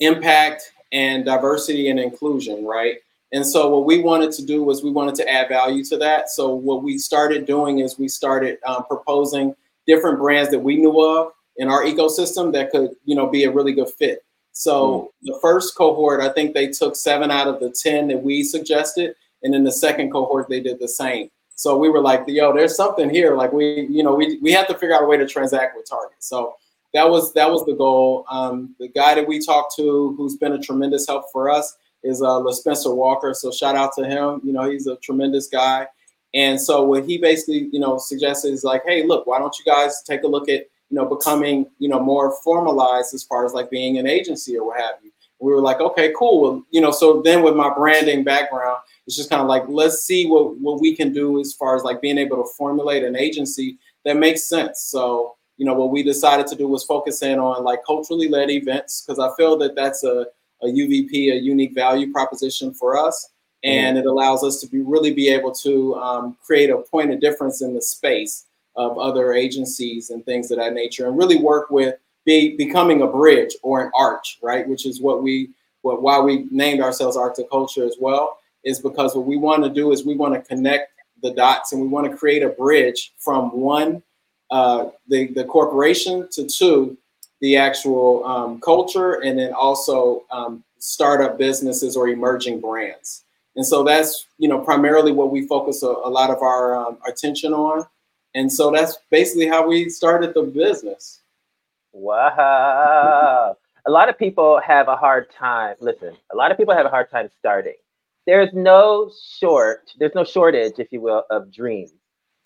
impact 0.00 0.72
and 0.92 1.24
diversity 1.24 1.88
and 1.88 1.98
inclusion, 1.98 2.64
right? 2.64 2.98
And 3.32 3.46
so 3.46 3.70
what 3.70 3.86
we 3.86 4.02
wanted 4.02 4.30
to 4.32 4.44
do 4.44 4.62
was 4.62 4.84
we 4.84 4.90
wanted 4.90 5.14
to 5.16 5.28
add 5.28 5.48
value 5.48 5.82
to 5.84 5.96
that. 5.98 6.28
So 6.28 6.54
what 6.54 6.82
we 6.82 6.98
started 6.98 7.46
doing 7.46 7.78
is 7.78 7.98
we 7.98 8.08
started 8.08 8.58
um, 8.66 8.84
proposing 8.84 9.54
different 9.86 10.18
brands 10.18 10.50
that 10.50 10.58
we 10.58 10.76
knew 10.76 11.00
of 11.00 11.32
in 11.56 11.68
our 11.68 11.82
ecosystem 11.84 12.52
that 12.52 12.70
could, 12.70 12.90
you 13.04 13.16
know, 13.16 13.26
be 13.26 13.44
a 13.44 13.50
really 13.50 13.72
good 13.72 13.88
fit. 13.88 14.24
So 14.52 15.12
the 15.22 15.38
first 15.40 15.74
cohort, 15.76 16.20
I 16.20 16.28
think 16.28 16.54
they 16.54 16.68
took 16.68 16.94
seven 16.94 17.30
out 17.30 17.48
of 17.48 17.58
the 17.60 17.70
ten 17.70 18.08
that 18.08 18.22
we 18.22 18.42
suggested, 18.42 19.14
and 19.42 19.52
then 19.52 19.64
the 19.64 19.72
second 19.72 20.12
cohort 20.12 20.48
they 20.48 20.60
did 20.60 20.78
the 20.78 20.88
same. 20.88 21.30
So 21.54 21.76
we 21.76 21.88
were 21.88 22.00
like, 22.00 22.24
yo, 22.26 22.52
there's 22.52 22.76
something 22.76 23.08
here. 23.08 23.36
Like 23.36 23.52
we, 23.52 23.86
you 23.88 24.02
know, 24.02 24.14
we 24.14 24.38
we 24.40 24.52
have 24.52 24.66
to 24.68 24.74
figure 24.74 24.94
out 24.94 25.04
a 25.04 25.06
way 25.06 25.16
to 25.16 25.26
transact 25.26 25.76
with 25.76 25.88
Target. 25.88 26.16
So 26.20 26.54
that 26.92 27.08
was 27.08 27.32
that 27.34 27.50
was 27.50 27.64
the 27.64 27.74
goal. 27.74 28.24
Um, 28.30 28.74
the 28.78 28.88
guy 28.88 29.14
that 29.14 29.26
we 29.26 29.44
talked 29.44 29.74
to, 29.76 30.14
who's 30.16 30.36
been 30.36 30.52
a 30.52 30.58
tremendous 30.58 31.06
help 31.06 31.26
for 31.32 31.50
us, 31.50 31.76
is 32.02 32.20
uh, 32.20 32.40
La 32.40 32.52
Spencer 32.52 32.94
Walker. 32.94 33.32
So 33.34 33.50
shout 33.50 33.76
out 33.76 33.92
to 33.98 34.04
him. 34.04 34.40
You 34.44 34.52
know, 34.52 34.70
he's 34.70 34.86
a 34.86 34.96
tremendous 34.96 35.48
guy. 35.48 35.86
And 36.34 36.60
so 36.60 36.82
what 36.82 37.04
he 37.04 37.18
basically, 37.18 37.68
you 37.72 37.80
know, 37.80 37.98
suggested 37.98 38.52
is 38.52 38.64
like, 38.64 38.82
hey, 38.86 39.04
look, 39.04 39.26
why 39.26 39.38
don't 39.38 39.54
you 39.58 39.64
guys 39.64 40.02
take 40.02 40.22
a 40.22 40.26
look 40.26 40.48
at, 40.48 40.66
you 40.92 40.98
know, 40.98 41.06
becoming, 41.06 41.66
you 41.78 41.88
know, 41.88 41.98
more 41.98 42.36
formalized 42.44 43.14
as 43.14 43.22
far 43.22 43.46
as 43.46 43.54
like 43.54 43.70
being 43.70 43.96
an 43.96 44.06
agency 44.06 44.58
or 44.58 44.66
what 44.66 44.78
have 44.78 44.96
you. 45.02 45.10
We 45.40 45.50
were 45.50 45.60
like, 45.60 45.80
okay, 45.80 46.12
cool. 46.16 46.42
Well, 46.42 46.64
you 46.70 46.82
know, 46.82 46.90
so 46.90 47.22
then 47.22 47.42
with 47.42 47.56
my 47.56 47.72
branding 47.72 48.24
background, 48.24 48.76
it's 49.06 49.16
just 49.16 49.30
kind 49.30 49.40
of 49.40 49.48
like, 49.48 49.64
let's 49.68 50.02
see 50.02 50.26
what 50.26 50.58
what 50.58 50.82
we 50.82 50.94
can 50.94 51.10
do 51.10 51.40
as 51.40 51.54
far 51.54 51.74
as 51.74 51.82
like 51.82 52.02
being 52.02 52.18
able 52.18 52.36
to 52.36 52.48
formulate 52.58 53.04
an 53.04 53.16
agency 53.16 53.78
that 54.04 54.18
makes 54.18 54.44
sense. 54.44 54.82
So, 54.82 55.36
you 55.56 55.64
know, 55.64 55.72
what 55.72 55.90
we 55.90 56.02
decided 56.02 56.46
to 56.48 56.56
do 56.56 56.68
was 56.68 56.84
focus 56.84 57.22
in 57.22 57.38
on 57.38 57.64
like 57.64 57.80
culturally 57.86 58.28
led 58.28 58.50
events 58.50 59.02
because 59.02 59.18
I 59.18 59.34
feel 59.34 59.56
that 59.58 59.74
that's 59.74 60.04
a 60.04 60.26
a 60.62 60.66
UVP, 60.66 61.32
a 61.32 61.40
unique 61.40 61.74
value 61.74 62.12
proposition 62.12 62.74
for 62.74 62.98
us. 62.98 63.30
And 63.64 63.96
it 63.96 64.06
allows 64.06 64.44
us 64.44 64.60
to 64.60 64.66
be 64.66 64.80
really 64.80 65.12
be 65.12 65.28
able 65.28 65.52
to 65.52 65.94
um, 65.94 66.36
create 66.44 66.68
a 66.68 66.78
point 66.78 67.12
of 67.12 67.20
difference 67.20 67.62
in 67.62 67.74
the 67.74 67.80
space 67.80 68.44
of 68.76 68.98
other 68.98 69.32
agencies 69.32 70.10
and 70.10 70.24
things 70.24 70.50
of 70.50 70.58
that 70.58 70.72
nature, 70.72 71.08
and 71.08 71.18
really 71.18 71.36
work 71.36 71.70
with 71.70 71.96
be 72.24 72.56
becoming 72.56 73.02
a 73.02 73.06
bridge 73.06 73.56
or 73.62 73.84
an 73.84 73.90
arch, 73.96 74.38
right? 74.42 74.66
Which 74.68 74.86
is 74.86 75.00
what 75.00 75.22
we 75.22 75.50
what 75.82 76.02
why 76.02 76.20
we 76.20 76.46
named 76.50 76.80
ourselves 76.80 77.16
Arch 77.16 77.36
to 77.36 77.44
Culture 77.44 77.84
as 77.84 77.96
well, 78.00 78.38
is 78.64 78.80
because 78.80 79.14
what 79.14 79.26
we 79.26 79.36
want 79.36 79.64
to 79.64 79.70
do 79.70 79.92
is 79.92 80.04
we 80.04 80.16
want 80.16 80.34
to 80.34 80.40
connect 80.40 80.92
the 81.22 81.32
dots 81.32 81.72
and 81.72 81.80
we 81.80 81.88
want 81.88 82.10
to 82.10 82.16
create 82.16 82.42
a 82.42 82.48
bridge 82.48 83.12
from 83.18 83.52
one 83.52 84.02
uh, 84.50 84.90
the 85.08 85.28
the 85.28 85.44
corporation 85.44 86.28
to 86.30 86.46
two 86.46 86.96
the 87.40 87.56
actual 87.56 88.24
um, 88.24 88.60
culture 88.60 89.14
and 89.22 89.38
then 89.38 89.52
also 89.52 90.24
um, 90.30 90.62
startup 90.78 91.36
businesses 91.38 91.96
or 91.96 92.08
emerging 92.08 92.60
brands. 92.60 93.24
And 93.56 93.66
so 93.66 93.82
that's 93.82 94.26
you 94.38 94.48
know 94.48 94.58
primarily 94.58 95.12
what 95.12 95.30
we 95.30 95.46
focus 95.46 95.82
a, 95.82 95.88
a 95.88 96.10
lot 96.10 96.30
of 96.30 96.42
our 96.42 96.76
um, 96.76 96.98
attention 97.06 97.52
on. 97.52 97.86
And 98.34 98.50
so 98.52 98.70
that's 98.70 98.98
basically 99.10 99.46
how 99.46 99.66
we 99.66 99.88
started 99.90 100.34
the 100.34 100.42
business. 100.42 101.20
Wow. 101.92 103.56
A 103.86 103.90
lot 103.90 104.08
of 104.08 104.18
people 104.18 104.60
have 104.60 104.88
a 104.88 104.96
hard 104.96 105.30
time. 105.30 105.76
Listen, 105.80 106.16
a 106.32 106.36
lot 106.36 106.50
of 106.50 106.56
people 106.56 106.74
have 106.74 106.86
a 106.86 106.90
hard 106.90 107.10
time 107.10 107.28
starting. 107.38 107.74
There's 108.26 108.50
no 108.52 109.10
short, 109.38 109.90
there's 109.98 110.14
no 110.14 110.24
shortage, 110.24 110.74
if 110.78 110.92
you 110.92 111.00
will, 111.00 111.24
of 111.30 111.52
dreams. 111.52 111.92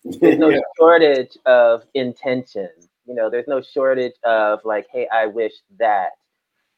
There's 0.03 0.39
no 0.39 0.49
Yeah. 0.49 0.59
shortage 0.77 1.37
of 1.45 1.83
intention. 1.93 2.69
You 3.05 3.13
know, 3.13 3.29
there's 3.29 3.47
no 3.47 3.61
shortage 3.61 4.13
of 4.23 4.59
like, 4.65 4.87
hey, 4.91 5.07
I 5.13 5.27
wish 5.27 5.53
that. 5.79 6.09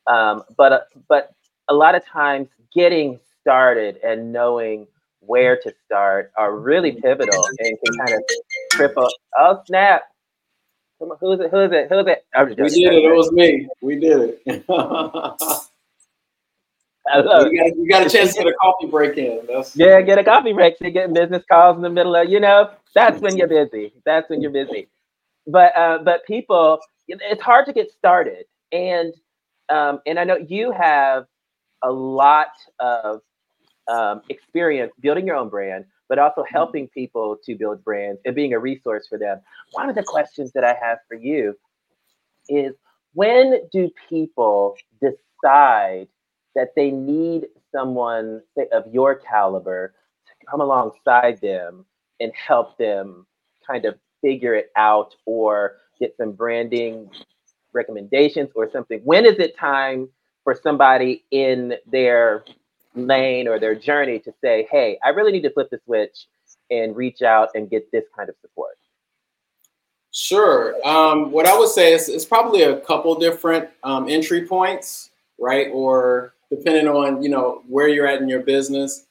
Um, 0.07 0.43
but 0.57 0.73
uh, 0.73 0.79
but 1.07 1.31
a 1.69 1.73
lot 1.73 1.95
of 1.95 2.05
times, 2.05 2.49
getting 2.73 3.19
started 3.41 3.97
and 4.03 4.31
knowing 4.33 4.85
where 5.19 5.57
to 5.57 5.73
start 5.85 6.31
are 6.37 6.57
really 6.57 6.93
pivotal 6.93 7.45
and 7.59 7.77
can 7.83 7.97
kind 8.05 8.13
of 8.13 8.23
triple. 8.71 9.09
Oh 9.37 9.61
snap! 9.65 10.03
Come 10.99 11.11
on, 11.11 11.17
who's 11.19 11.39
it? 11.39 11.49
Who's 11.51 11.71
it? 11.71 11.87
Who's 11.89 12.07
it? 12.07 12.25
I'm 12.35 12.55
just 12.55 12.75
We 12.75 12.83
did 12.83 12.93
it. 12.93 13.03
It 13.05 13.15
was 13.15 13.31
me. 13.31 13.67
We 13.81 13.99
did 13.99 14.21
it. 14.21 14.41
we, 14.45 14.63
I 17.11 17.19
love 17.19 17.47
it. 17.47 17.55
got, 17.55 17.77
we 17.77 17.87
got 17.87 18.05
a 18.05 18.09
chance 18.09 18.35
to 18.35 18.43
get 18.43 18.51
a 18.51 18.55
coffee 18.61 18.87
break 18.87 19.17
in. 19.17 19.39
That's, 19.47 19.75
Yeah, 19.75 20.01
get 20.01 20.19
a 20.19 20.23
coffee 20.23 20.53
break. 20.53 20.75
You 20.81 20.91
get 20.91 21.13
business 21.13 21.43
calls 21.49 21.77
in 21.77 21.81
the 21.81 21.89
middle 21.89 22.15
of, 22.15 22.29
you 22.29 22.39
know, 22.39 22.69
that's 22.93 23.19
when 23.21 23.37
you're 23.37 23.47
busy. 23.47 23.93
That's 24.05 24.29
when 24.29 24.41
you're 24.41 24.51
busy. 24.51 24.87
But 25.47 25.75
uh, 25.75 25.99
but 26.03 26.25
people, 26.25 26.79
it's 27.07 27.41
hard 27.41 27.65
to 27.65 27.73
get 27.73 27.91
started, 27.91 28.45
and 28.71 29.13
um, 29.69 30.01
and 30.05 30.19
I 30.19 30.23
know 30.23 30.37
you 30.37 30.71
have 30.71 31.25
a 31.81 31.91
lot 31.91 32.49
of 32.79 33.21
um, 33.89 34.21
experience 34.29 34.93
building 35.01 35.25
your 35.27 35.35
own 35.35 35.49
brand, 35.49 35.85
but 36.07 36.19
also 36.19 36.43
helping 36.49 36.87
people 36.87 37.37
to 37.43 37.55
build 37.55 37.83
brands 37.83 38.19
and 38.25 38.35
being 38.35 38.53
a 38.53 38.59
resource 38.59 39.07
for 39.07 39.17
them. 39.17 39.39
One 39.71 39.89
of 39.89 39.95
the 39.95 40.03
questions 40.03 40.51
that 40.53 40.63
I 40.63 40.75
have 40.81 40.99
for 41.07 41.15
you 41.15 41.55
is 42.47 42.73
when 43.13 43.61
do 43.71 43.89
people 44.09 44.75
decide 45.01 46.07
that 46.55 46.69
they 46.75 46.91
need 46.91 47.47
someone 47.71 48.41
say, 48.57 48.67
of 48.71 48.85
your 48.91 49.15
caliber 49.15 49.93
to 50.27 50.45
come 50.49 50.61
alongside 50.61 51.39
them 51.41 51.85
and 52.19 52.31
help 52.35 52.77
them 52.77 53.25
kind 53.65 53.85
of 53.85 53.95
figure 54.21 54.55
it 54.55 54.71
out 54.75 55.15
or 55.25 55.77
get 55.99 56.15
some 56.17 56.31
branding 56.31 57.09
recommendations 57.73 58.49
or 58.55 58.69
something? 58.71 58.99
When 59.03 59.25
is 59.25 59.37
it 59.39 59.57
time 59.57 60.09
for 60.43 60.55
somebody 60.61 61.25
in 61.31 61.75
their 61.85 62.43
lane 62.95 63.47
or 63.47 63.59
their 63.59 63.75
journey 63.75 64.19
to 64.19 64.33
say, 64.41 64.67
hey, 64.71 64.97
I 65.03 65.09
really 65.09 65.31
need 65.31 65.43
to 65.43 65.51
flip 65.51 65.69
the 65.69 65.79
switch 65.85 66.27
and 66.71 66.95
reach 66.95 67.21
out 67.21 67.49
and 67.55 67.69
get 67.69 67.91
this 67.91 68.05
kind 68.15 68.29
of 68.29 68.35
support? 68.41 68.75
Sure. 70.11 70.75
Um, 70.87 71.31
what 71.31 71.45
I 71.47 71.57
would 71.57 71.69
say 71.69 71.93
is 71.93 72.09
it's 72.09 72.25
probably 72.25 72.63
a 72.63 72.79
couple 72.81 73.13
different 73.19 73.69
um, 73.83 74.09
entry 74.09 74.45
points, 74.47 75.11
right? 75.39 75.67
Or 75.71 76.33
depending 76.49 76.87
on 76.87 77.21
you 77.21 77.29
know 77.29 77.61
where 77.67 77.87
you're 77.87 78.07
at 78.07 78.21
in 78.21 78.27
your 78.27 78.41
business, 78.41 79.05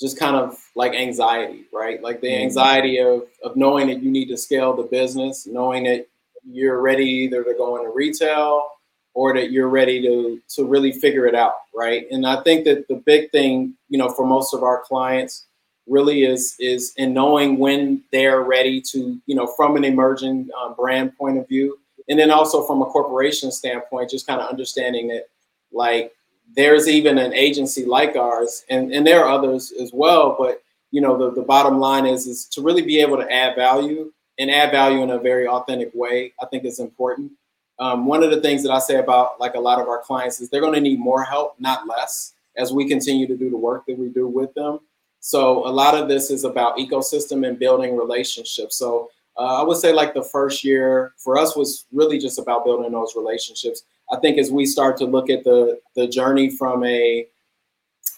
just 0.00 0.18
kind 0.18 0.34
of 0.34 0.58
like 0.74 0.94
anxiety, 0.94 1.66
right? 1.72 2.02
Like 2.02 2.20
the 2.22 2.28
Mhm. 2.28 2.42
anxiety 2.42 2.98
of 2.98 3.24
of 3.42 3.54
knowing 3.56 3.86
that 3.88 4.02
you 4.02 4.10
need 4.10 4.28
to 4.28 4.36
scale 4.36 4.74
the 4.74 4.84
business, 4.84 5.46
knowing 5.46 5.84
that 5.84 6.06
you're 6.50 6.80
ready 6.80 7.04
either 7.04 7.44
to 7.44 7.54
go 7.54 7.76
into 7.76 7.90
retail 7.90 8.66
or 9.14 9.32
that 9.32 9.50
you're 9.50 9.68
ready 9.68 10.02
to 10.02 10.40
to 10.48 10.64
really 10.64 10.92
figure 10.92 11.26
it 11.26 11.34
out, 11.34 11.54
right? 11.74 12.06
And 12.10 12.26
I 12.26 12.42
think 12.42 12.64
that 12.64 12.88
the 12.88 12.96
big 12.96 13.30
thing, 13.30 13.74
you 13.88 13.98
know, 13.98 14.08
for 14.08 14.26
most 14.26 14.52
of 14.52 14.62
our 14.62 14.82
clients 14.82 15.46
really 15.86 16.24
is 16.24 16.56
is 16.58 16.92
in 16.96 17.14
knowing 17.14 17.58
when 17.58 18.02
they're 18.12 18.42
ready 18.42 18.80
to, 18.80 19.20
you 19.26 19.34
know, 19.34 19.46
from 19.56 19.76
an 19.76 19.84
emerging 19.84 20.48
um, 20.60 20.74
brand 20.74 21.16
point 21.16 21.38
of 21.38 21.48
view, 21.48 21.78
and 22.08 22.18
then 22.18 22.30
also 22.30 22.66
from 22.66 22.82
a 22.82 22.86
corporation 22.86 23.50
standpoint, 23.50 24.10
just 24.10 24.26
kind 24.26 24.40
of 24.40 24.48
understanding 24.48 25.08
that, 25.08 25.28
like, 25.72 26.12
there's 26.56 26.88
even 26.88 27.18
an 27.18 27.32
agency 27.32 27.84
like 27.84 28.16
ours, 28.16 28.64
and 28.68 28.92
and 28.92 29.06
there 29.06 29.24
are 29.24 29.30
others 29.30 29.72
as 29.80 29.92
well, 29.92 30.36
but 30.38 30.62
you 30.90 31.00
know, 31.00 31.16
the 31.16 31.32
the 31.34 31.46
bottom 31.46 31.78
line 31.78 32.06
is 32.06 32.26
is 32.26 32.46
to 32.46 32.62
really 32.62 32.82
be 32.82 33.00
able 33.00 33.16
to 33.16 33.32
add 33.32 33.54
value 33.56 34.12
and 34.38 34.50
add 34.50 34.72
value 34.72 35.02
in 35.02 35.10
a 35.10 35.18
very 35.18 35.46
authentic 35.46 35.90
way. 35.94 36.32
I 36.42 36.46
think 36.46 36.64
is 36.64 36.80
important. 36.80 37.32
Um, 37.78 38.06
one 38.06 38.22
of 38.22 38.30
the 38.30 38.40
things 38.40 38.62
that 38.62 38.70
I 38.70 38.78
say 38.78 38.96
about 38.96 39.40
like 39.40 39.54
a 39.54 39.60
lot 39.60 39.80
of 39.80 39.88
our 39.88 40.00
clients 40.00 40.40
is 40.40 40.48
they're 40.48 40.60
going 40.60 40.74
to 40.74 40.80
need 40.80 41.00
more 41.00 41.24
help, 41.24 41.56
not 41.58 41.86
less, 41.86 42.34
as 42.56 42.72
we 42.72 42.88
continue 42.88 43.26
to 43.26 43.36
do 43.36 43.50
the 43.50 43.56
work 43.56 43.84
that 43.86 43.98
we 43.98 44.08
do 44.08 44.28
with 44.28 44.54
them. 44.54 44.78
So 45.20 45.66
a 45.66 45.70
lot 45.70 45.94
of 45.94 46.08
this 46.08 46.30
is 46.30 46.44
about 46.44 46.76
ecosystem 46.76 47.48
and 47.48 47.58
building 47.58 47.96
relationships. 47.96 48.76
So 48.76 49.10
uh, 49.36 49.60
I 49.60 49.62
would 49.64 49.78
say 49.78 49.92
like 49.92 50.14
the 50.14 50.22
first 50.22 50.62
year 50.62 51.12
for 51.16 51.38
us 51.38 51.56
was 51.56 51.86
really 51.92 52.18
just 52.18 52.38
about 52.38 52.64
building 52.64 52.92
those 52.92 53.14
relationships. 53.16 53.82
I 54.12 54.18
think 54.18 54.38
as 54.38 54.52
we 54.52 54.66
start 54.66 54.96
to 54.98 55.06
look 55.06 55.30
at 55.30 55.44
the 55.44 55.80
the 55.96 56.06
journey 56.06 56.50
from 56.50 56.84
a 56.84 57.26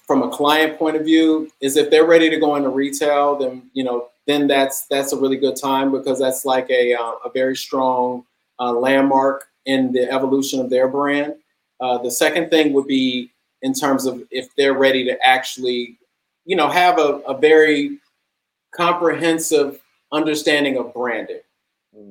from 0.07 0.23
a 0.23 0.29
client 0.29 0.79
point 0.79 0.97
of 0.97 1.05
view, 1.05 1.51
is 1.61 1.77
if 1.77 1.91
they're 1.91 2.07
ready 2.07 2.29
to 2.29 2.39
go 2.39 2.57
into 2.57 2.69
retail, 2.69 3.37
then 3.37 3.71
you 3.73 3.85
know 3.85 4.09
then 4.27 4.47
that's 4.47 4.87
that's 4.87 5.13
a 5.13 5.17
really 5.17 5.37
good 5.37 5.57
time 5.57 5.93
because 5.93 6.19
that's 6.19 6.45
like 6.45 6.69
a 6.71 6.95
uh, 6.95 7.13
a 7.25 7.31
very 7.33 7.57
strong 7.57 8.25
uh, 8.59 8.73
landmark 8.73 9.49
in 9.65 9.93
the 9.93 10.11
evolution 10.11 10.61
of 10.61 10.71
their 10.71 10.89
brand. 10.89 11.35
Uh, 11.81 11.99
the 11.99 12.11
second 12.11 12.51
thing 12.51 12.73
would 12.73 12.87
be 12.87 13.31
in 13.63 13.75
terms 13.75 14.07
of 14.07 14.23
if 14.31 14.55
they're 14.57 14.75
ready 14.75 15.05
to 15.05 15.19
actually, 15.27 15.99
you 16.45 16.57
know, 16.57 16.69
have 16.69 16.99
a, 16.99 17.21
a 17.27 17.37
very 17.37 17.99
comprehensive 18.75 19.81
understanding 20.13 20.77
of 20.79 20.93
branding. 20.95 21.41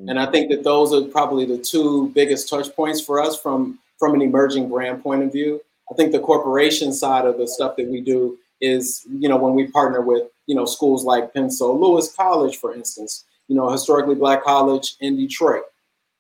And 0.09 0.19
I 0.19 0.25
think 0.31 0.49
that 0.49 0.63
those 0.63 0.91
are 0.93 1.07
probably 1.09 1.45
the 1.45 1.59
two 1.59 2.09
biggest 2.15 2.49
touch 2.49 2.75
points 2.75 3.01
for 3.01 3.21
us 3.21 3.39
from 3.39 3.79
from 3.99 4.13
an 4.13 4.21
emerging 4.21 4.67
brand 4.67 5.03
point 5.03 5.23
of 5.23 5.31
view. 5.31 5.61
I 5.91 5.93
think 5.93 6.11
the 6.11 6.19
corporation 6.19 6.91
side 6.91 7.25
of 7.25 7.37
the 7.37 7.47
stuff 7.47 7.75
that 7.77 7.87
we 7.87 8.01
do 8.01 8.37
is, 8.61 9.05
you 9.09 9.29
know, 9.29 9.37
when 9.37 9.53
we 9.53 9.67
partner 9.67 10.01
with, 10.01 10.23
you 10.47 10.55
know, 10.55 10.65
schools 10.65 11.05
like 11.05 11.33
Pensole 11.33 11.79
Lewis 11.79 12.13
College, 12.13 12.57
for 12.57 12.73
instance, 12.73 13.25
you 13.47 13.55
know, 13.55 13.69
historically 13.69 14.15
black 14.15 14.43
college 14.43 14.95
in 15.01 15.15
Detroit. 15.15 15.63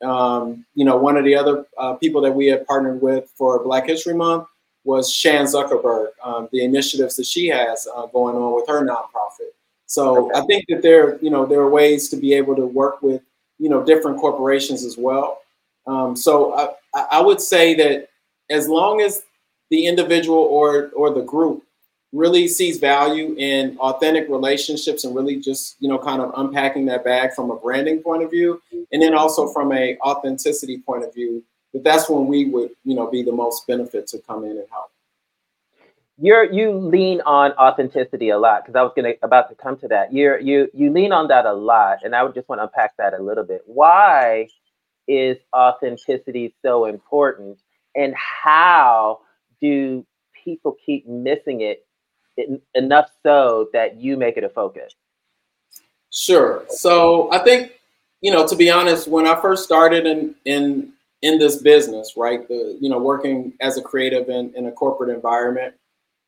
Um, 0.03 0.65
you 0.75 0.85
know, 0.85 0.97
one 0.97 1.17
of 1.17 1.23
the 1.23 1.35
other 1.35 1.65
uh, 1.77 1.93
people 1.95 2.21
that 2.21 2.31
we 2.31 2.47
have 2.47 2.65
partnered 2.67 3.01
with 3.01 3.29
for 3.35 3.63
Black 3.63 3.87
History 3.87 4.13
Month 4.13 4.47
was 4.83 5.11
Chan 5.13 5.45
Zuckerberg, 5.45 6.09
um, 6.23 6.47
the 6.51 6.63
initiatives 6.63 7.15
that 7.15 7.25
she 7.25 7.47
has 7.47 7.87
uh, 7.95 8.05
going 8.07 8.35
on 8.35 8.55
with 8.55 8.67
her 8.67 8.85
nonprofit. 8.85 9.51
So 9.87 10.33
I 10.35 10.41
think 10.45 10.65
that 10.69 10.81
there, 10.81 11.17
you 11.19 11.29
know, 11.29 11.45
there 11.45 11.59
are 11.59 11.69
ways 11.69 12.09
to 12.09 12.17
be 12.17 12.33
able 12.33 12.55
to 12.55 12.65
work 12.65 13.01
with, 13.01 13.21
you 13.59 13.69
know, 13.69 13.83
different 13.83 14.19
corporations 14.19 14.83
as 14.83 14.97
well. 14.97 15.41
Um, 15.87 16.15
so 16.15 16.55
I, 16.93 17.05
I 17.11 17.21
would 17.21 17.39
say 17.39 17.73
that 17.75 18.09
as 18.49 18.67
long 18.67 19.01
as 19.01 19.23
the 19.69 19.85
individual 19.87 20.37
or 20.37 20.89
or 20.95 21.13
the 21.13 21.21
group 21.21 21.64
really 22.15 22.47
sees 22.47 22.77
value 22.77 23.35
in 23.37 23.77
authentic 23.79 24.27
relationships 24.29 25.03
and 25.03 25.15
really 25.15 25.35
just 25.35 25.75
you 25.79 25.89
know 25.89 25.97
kind 25.97 26.21
of 26.21 26.31
unpacking 26.37 26.85
that 26.85 27.03
bag 27.03 27.33
from 27.33 27.51
a 27.51 27.55
branding 27.55 28.01
point 28.01 28.23
of 28.23 28.31
view 28.31 28.61
and 28.91 29.01
then 29.01 29.13
also 29.13 29.47
from 29.47 29.71
a 29.73 29.97
authenticity 29.99 30.79
point 30.79 31.03
of 31.03 31.13
view 31.13 31.43
that 31.73 31.83
that's 31.83 32.09
when 32.09 32.25
we 32.27 32.45
would 32.45 32.71
you 32.83 32.95
know 32.95 33.09
be 33.09 33.21
the 33.21 33.31
most 33.31 33.67
benefit 33.67 34.07
to 34.07 34.17
come 34.19 34.43
in 34.45 34.51
and 34.51 34.65
help 34.71 34.91
you're 36.17 36.49
you 36.51 36.71
lean 36.71 37.21
on 37.25 37.51
authenticity 37.53 38.29
a 38.29 38.37
lot 38.37 38.63
because 38.63 38.77
I 38.77 38.81
was 38.83 38.93
gonna 38.95 39.13
about 39.21 39.49
to 39.49 39.55
come 39.55 39.77
to 39.79 39.87
that. 39.89 40.13
You're 40.13 40.39
you 40.39 40.69
you 40.73 40.89
lean 40.89 41.11
on 41.11 41.27
that 41.27 41.45
a 41.45 41.51
lot, 41.51 41.99
and 42.05 42.15
I 42.15 42.23
would 42.23 42.33
just 42.33 42.47
want 42.47 42.59
to 42.59 42.63
unpack 42.63 42.95
that 42.97 43.13
a 43.13 43.21
little 43.21 43.43
bit. 43.43 43.63
Why 43.65 44.47
is 45.09 45.37
authenticity 45.53 46.55
so 46.63 46.85
important, 46.85 47.59
and 47.95 48.15
how 48.15 49.19
do 49.59 50.05
people 50.45 50.77
keep 50.85 51.05
missing 51.05 51.61
it 51.61 51.84
en- 52.37 52.61
enough 52.73 53.09
so 53.23 53.69
that 53.73 53.99
you 53.99 54.17
make 54.17 54.37
it 54.37 54.43
a 54.43 54.49
focus? 54.49 54.93
Sure. 56.11 56.63
So 56.69 57.31
I 57.31 57.39
think, 57.39 57.73
you 58.21 58.31
know, 58.31 58.47
to 58.47 58.55
be 58.55 58.69
honest, 58.69 59.07
when 59.07 59.27
I 59.27 59.39
first 59.41 59.63
started 59.63 60.05
in 60.05 60.35
in 60.45 60.93
in 61.21 61.39
this 61.39 61.57
business, 61.61 62.13
right, 62.15 62.47
the 62.47 62.77
you 62.79 62.89
know, 62.89 62.99
working 62.99 63.53
as 63.61 63.77
a 63.77 63.81
creative 63.81 64.29
in, 64.29 64.53
in 64.55 64.67
a 64.67 64.71
corporate 64.71 65.09
environment, 65.09 65.73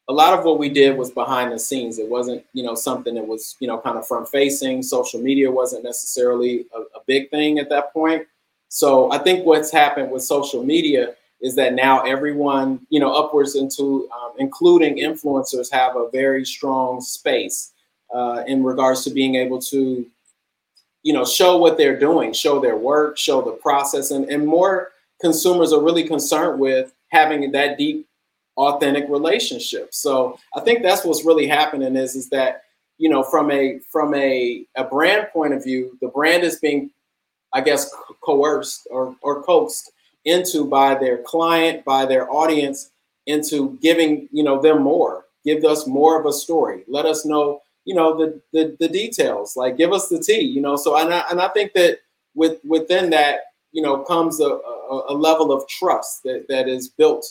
a 0.10 0.14
lot 0.14 0.38
of 0.38 0.46
what 0.46 0.58
we 0.58 0.70
did 0.70 0.98
was 0.98 1.12
behind 1.12 1.52
the 1.52 1.60
scenes. 1.60 2.00
It 2.00 2.08
wasn't, 2.08 2.44
you 2.54 2.64
know, 2.64 2.76
something 2.76 3.16
that 3.16 3.28
was, 3.28 3.56
you 3.60 3.68
know, 3.68 3.78
kind 3.78 3.98
of 3.98 4.08
front 4.08 4.30
facing. 4.30 4.82
Social 4.82 5.22
media 5.22 5.52
wasn't 5.52 5.84
necessarily 5.84 6.66
a, 6.74 6.80
a 6.98 7.02
big 7.06 7.30
thing 7.30 7.60
at 7.60 7.70
that 7.70 7.94
point. 7.94 8.26
So 8.70 9.12
I 9.12 9.18
think 9.18 9.46
what's 9.46 9.72
happened 9.72 10.12
with 10.12 10.24
social 10.24 10.64
media 10.64 11.16
is 11.42 11.56
that 11.56 11.74
now 11.74 12.02
everyone, 12.02 12.86
you 12.90 13.00
know, 13.00 13.14
upwards 13.14 13.56
into 13.56 14.10
um, 14.12 14.32
including 14.38 14.98
influencers 14.98 15.72
have 15.72 15.96
a 15.96 16.10
very 16.12 16.44
strong 16.46 17.00
space 17.02 17.74
uh, 18.14 18.44
in 18.48 18.64
regards 18.64 19.04
to 19.04 19.12
being 19.12 19.36
able 19.36 19.62
to, 19.62 20.06
you 21.04 21.14
know, 21.14 21.26
show 21.26 21.58
what 21.58 21.78
they're 21.78 22.00
doing, 22.00 22.34
show 22.34 22.60
their 22.60 22.78
work, 22.78 23.18
show 23.18 23.42
the 23.42 23.52
process, 23.52 24.12
and, 24.12 24.26
and 24.30 24.46
more 24.46 24.92
consumers 25.22 25.74
are 25.74 25.82
really 25.82 26.08
concerned 26.08 26.60
with 26.60 26.94
having 27.10 27.52
that 27.52 27.78
deep, 27.78 28.08
authentic 28.58 29.08
relationship. 29.08 29.94
So 29.94 30.40
I 30.56 30.62
think 30.62 30.82
that's 30.82 31.06
what's 31.06 31.26
really 31.26 31.48
happening 31.48 31.96
is 31.96 32.16
is 32.16 32.30
that 32.30 32.64
you 32.98 33.10
know 33.10 33.22
from 33.22 33.52
a 33.52 33.80
from 33.92 34.16
a, 34.16 34.66
a 34.76 34.84
brand 34.84 35.28
point 35.32 35.54
of 35.54 35.64
view, 35.64 35.98
the 36.02 36.08
brand 36.08 36.44
is 36.44 36.60
being, 36.60 36.90
I 37.54 37.62
guess, 37.62 37.94
coerced 38.22 38.88
or 38.90 39.16
or 39.22 39.44
coaxed 39.44 39.92
into 40.28 40.66
by 40.66 40.94
their 40.94 41.20
client, 41.24 41.84
by 41.86 42.06
their 42.06 42.30
audience, 42.30 42.92
into 43.26 43.80
giving 43.82 44.30
you 44.32 44.44
know 44.44 44.62
them 44.62 44.84
more, 44.84 45.26
give 45.44 45.64
us 45.64 45.88
more 45.88 46.20
of 46.20 46.26
a 46.28 46.34
story, 46.34 46.84
let 46.88 47.06
us 47.06 47.26
know 47.26 47.62
you 47.86 47.96
know 47.96 48.16
the 48.16 48.40
the, 48.54 48.76
the 48.80 48.90
details, 48.90 49.56
like 49.56 49.78
give 49.78 49.92
us 49.92 50.10
the 50.10 50.20
tea, 50.20 50.42
you 50.42 50.62
know. 50.62 50.76
So 50.76 50.98
and 50.98 51.14
I, 51.14 51.24
and 51.32 51.42
I 51.42 51.48
think 51.50 51.74
that 51.74 52.00
with 52.36 52.60
within 52.64 53.10
that 53.12 53.40
you 53.72 53.82
know 53.82 54.04
comes 54.04 54.40
a, 54.40 54.50
a, 54.50 55.06
a 55.10 55.16
level 55.16 55.52
of 55.52 55.68
trust 55.68 56.24
that 56.24 56.46
that 56.50 56.68
is 56.68 56.90
built. 56.90 57.26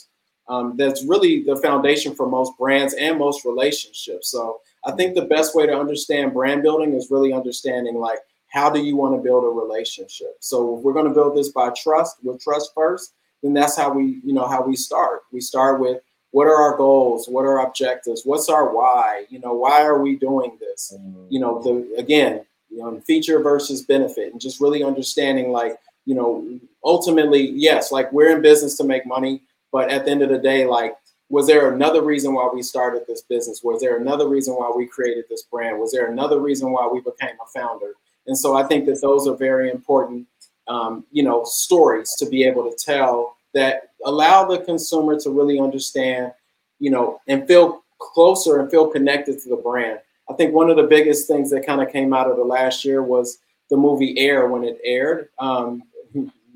Um, 0.49 0.75
that's 0.77 1.03
really 1.03 1.43
the 1.43 1.57
foundation 1.57 2.15
for 2.15 2.25
most 2.25 2.53
brands 2.57 2.93
and 2.93 3.19
most 3.19 3.43
relationships. 3.43 4.31
So 4.31 4.61
I 4.85 4.93
think 4.93 5.13
the 5.13 5.25
best 5.25 5.53
way 5.53 5.65
to 5.65 5.77
understand 5.77 6.31
brand 6.31 6.63
building 6.63 6.93
is 6.93 7.11
really 7.11 7.33
understanding 7.33 7.95
like 7.95 8.19
how 8.47 8.69
do 8.69 8.79
you 8.83 8.95
want 8.95 9.15
to 9.15 9.21
build 9.21 9.43
a 9.43 9.47
relationship? 9.47 10.37
So 10.39 10.77
if 10.77 10.83
we're 10.83 10.93
going 10.93 11.07
to 11.07 11.13
build 11.13 11.35
this 11.35 11.49
by 11.49 11.71
trust 11.75 12.17
with 12.23 12.41
trust 12.41 12.71
first 12.73 13.13
then 13.43 13.53
that's 13.53 13.77
how 13.77 13.91
we 13.91 14.19
you 14.23 14.33
know 14.33 14.47
how 14.47 14.61
we 14.61 14.75
start. 14.75 15.21
We 15.31 15.41
start 15.41 15.79
with 15.79 16.01
what 16.31 16.47
are 16.47 16.55
our 16.55 16.77
goals? 16.77 17.27
What 17.27 17.45
are 17.45 17.59
our 17.59 17.67
objectives? 17.67 18.23
What's 18.25 18.49
our 18.49 18.75
why? 18.75 19.25
You 19.29 19.39
know 19.39 19.53
why 19.53 19.83
are 19.83 20.01
we 20.01 20.15
doing 20.15 20.57
this? 20.59 20.93
Mm-hmm. 20.95 21.25
You 21.29 21.39
know 21.39 21.61
the 21.61 21.95
again 21.97 22.45
you 22.69 22.77
know 22.79 22.99
feature 23.01 23.39
versus 23.41 23.83
benefit 23.83 24.31
and 24.31 24.41
just 24.41 24.59
really 24.59 24.83
understanding 24.83 25.51
like 25.51 25.77
you 26.05 26.15
know 26.15 26.59
ultimately 26.83 27.51
yes 27.51 27.91
like 27.91 28.11
we're 28.11 28.35
in 28.35 28.41
business 28.41 28.75
to 28.75 28.83
make 28.83 29.05
money 29.05 29.41
but 29.71 29.89
at 29.89 30.03
the 30.03 30.11
end 30.11 30.21
of 30.21 30.29
the 30.29 30.37
day 30.37 30.65
like 30.65 30.95
was 31.29 31.47
there 31.47 31.73
another 31.73 32.01
reason 32.01 32.33
why 32.33 32.49
we 32.53 32.61
started 32.61 33.03
this 33.05 33.21
business? 33.21 33.61
Was 33.61 33.81
there 33.81 33.97
another 33.97 34.29
reason 34.29 34.53
why 34.53 34.71
we 34.73 34.87
created 34.87 35.25
this 35.29 35.43
brand? 35.43 35.77
Was 35.77 35.91
there 35.91 36.09
another 36.09 36.39
reason 36.39 36.71
why 36.71 36.87
we 36.87 37.01
became 37.01 37.35
a 37.41 37.59
founder 37.59 37.95
and 38.27 38.37
so 38.37 38.55
I 38.55 38.63
think 38.63 38.85
that 38.85 39.01
those 39.01 39.27
are 39.27 39.35
very 39.35 39.71
important, 39.71 40.27
um, 40.67 41.05
you 41.11 41.23
know, 41.23 41.43
stories 41.45 42.13
to 42.19 42.25
be 42.27 42.43
able 42.43 42.69
to 42.69 42.77
tell 42.77 43.37
that 43.53 43.91
allow 44.05 44.45
the 44.45 44.59
consumer 44.59 45.19
to 45.19 45.29
really 45.29 45.59
understand, 45.59 46.31
you 46.79 46.91
know, 46.91 47.19
and 47.27 47.47
feel 47.47 47.83
closer 47.99 48.59
and 48.59 48.69
feel 48.69 48.87
connected 48.87 49.41
to 49.41 49.49
the 49.49 49.55
brand. 49.55 49.99
I 50.29 50.33
think 50.33 50.53
one 50.53 50.69
of 50.69 50.75
the 50.75 50.83
biggest 50.83 51.27
things 51.27 51.49
that 51.51 51.65
kind 51.65 51.81
of 51.81 51.91
came 51.91 52.13
out 52.13 52.29
of 52.29 52.37
the 52.37 52.43
last 52.43 52.83
year 52.83 53.01
was 53.01 53.39
the 53.69 53.77
movie 53.77 54.19
Air 54.19 54.47
when 54.47 54.63
it 54.63 54.79
aired. 54.83 55.29
Um, 55.39 55.83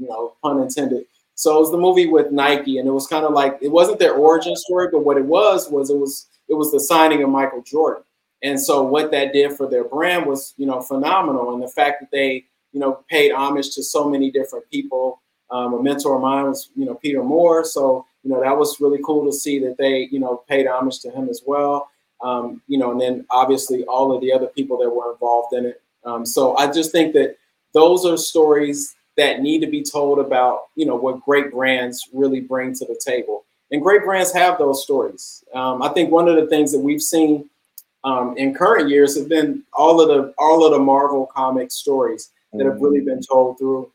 you 0.02 0.08
know, 0.08 0.34
pun 0.42 0.60
intended. 0.60 1.06
So 1.36 1.56
it 1.56 1.60
was 1.60 1.72
the 1.72 1.78
movie 1.78 2.08
with 2.08 2.32
Nike, 2.32 2.80
and 2.80 2.88
it 2.88 2.92
was 2.92 3.08
kind 3.08 3.26
of 3.26 3.34
like 3.34 3.58
it 3.62 3.72
wasn't 3.72 4.00
their 4.00 4.14
origin 4.14 4.56
story, 4.56 4.90
but 4.92 5.06
what 5.06 5.18
it 5.18 5.26
was 5.26 5.70
was 5.70 5.90
it 5.90 5.98
was 5.98 6.28
it 6.50 6.56
was 6.56 6.72
the 6.72 6.80
signing 6.80 7.24
of 7.24 7.30
Michael 7.30 7.62
Jordan. 7.62 8.04
And 8.44 8.60
so 8.60 8.82
what 8.84 9.12
that 9.12 9.34
did 9.34 9.54
for 9.54 9.70
their 9.70 9.84
brand 9.84 10.26
was, 10.26 10.54
you 10.58 10.66
know, 10.66 10.82
phenomenal. 10.82 11.54
And 11.54 11.62
the 11.62 11.68
fact 11.68 12.02
that 12.02 12.12
they, 12.12 12.46
you 12.72 12.80
know, 12.80 13.04
paid 13.10 13.32
homage 13.32 13.76
to 13.76 13.84
so 13.84 14.10
many 14.10 14.32
different 14.32 14.70
people. 14.72 15.22
Um, 15.50 15.74
a 15.74 15.84
mentor 15.84 16.16
of 16.16 16.22
mine 16.22 16.46
was, 16.46 16.70
you 16.76 16.86
know, 16.86 16.96
Peter 16.96 17.24
Moore. 17.24 17.66
So, 17.66 18.06
you 18.24 18.32
know, 18.32 18.40
that 18.40 18.58
was 18.58 18.80
really 18.80 19.00
cool 19.06 19.26
to 19.26 19.34
see 19.34 19.60
that 19.60 19.78
they, 19.78 20.08
you 20.12 20.20
know, 20.20 20.44
paid 20.48 20.66
homage 20.66 21.00
to 21.02 21.12
him 21.12 21.28
as 21.28 21.42
well. 21.46 21.90
Um, 22.24 22.62
you 22.68 22.78
know, 22.78 22.92
and 22.92 23.02
then 23.02 23.26
obviously 23.30 23.84
all 23.86 24.14
of 24.16 24.22
the 24.22 24.32
other 24.32 24.48
people 24.48 24.78
that 24.78 24.90
were 24.90 25.12
involved 25.12 25.54
in 25.54 25.66
it. 25.66 25.82
Um, 26.06 26.26
so 26.26 26.56
I 26.56 26.72
just 26.72 26.92
think 26.92 27.14
that 27.14 27.36
those 27.74 28.06
are 28.06 28.16
stories 28.18 28.96
that 29.18 29.42
need 29.42 29.60
to 29.60 29.68
be 29.68 29.84
told 29.84 30.20
about, 30.20 30.62
you 30.76 30.86
know, 30.86 30.96
what 30.96 31.22
great 31.26 31.52
brands 31.52 32.08
really 32.14 32.40
bring 32.40 32.74
to 32.76 32.86
the 32.86 33.00
table. 33.04 33.44
And 33.72 33.82
great 33.82 34.04
brands 34.04 34.34
have 34.34 34.58
those 34.58 34.84
stories. 34.84 35.44
Um, 35.54 35.82
I 35.82 35.90
think 35.90 36.12
one 36.12 36.28
of 36.28 36.36
the 36.36 36.48
things 36.48 36.72
that 36.72 36.80
we've 36.80 37.02
seen 37.02 37.50
um, 38.04 38.36
in 38.38 38.54
current 38.54 38.90
years 38.90 39.18
have 39.18 39.30
been 39.30 39.64
all 39.74 40.02
of 40.02 40.08
the 40.08 40.34
all 40.38 40.66
of 40.66 40.72
the 40.72 40.80
Marvel 40.80 41.26
comic 41.28 41.72
stories 41.72 42.32
that 42.54 42.66
have 42.66 42.82
really 42.82 43.02
been 43.02 43.22
told 43.22 43.58
through 43.58 43.92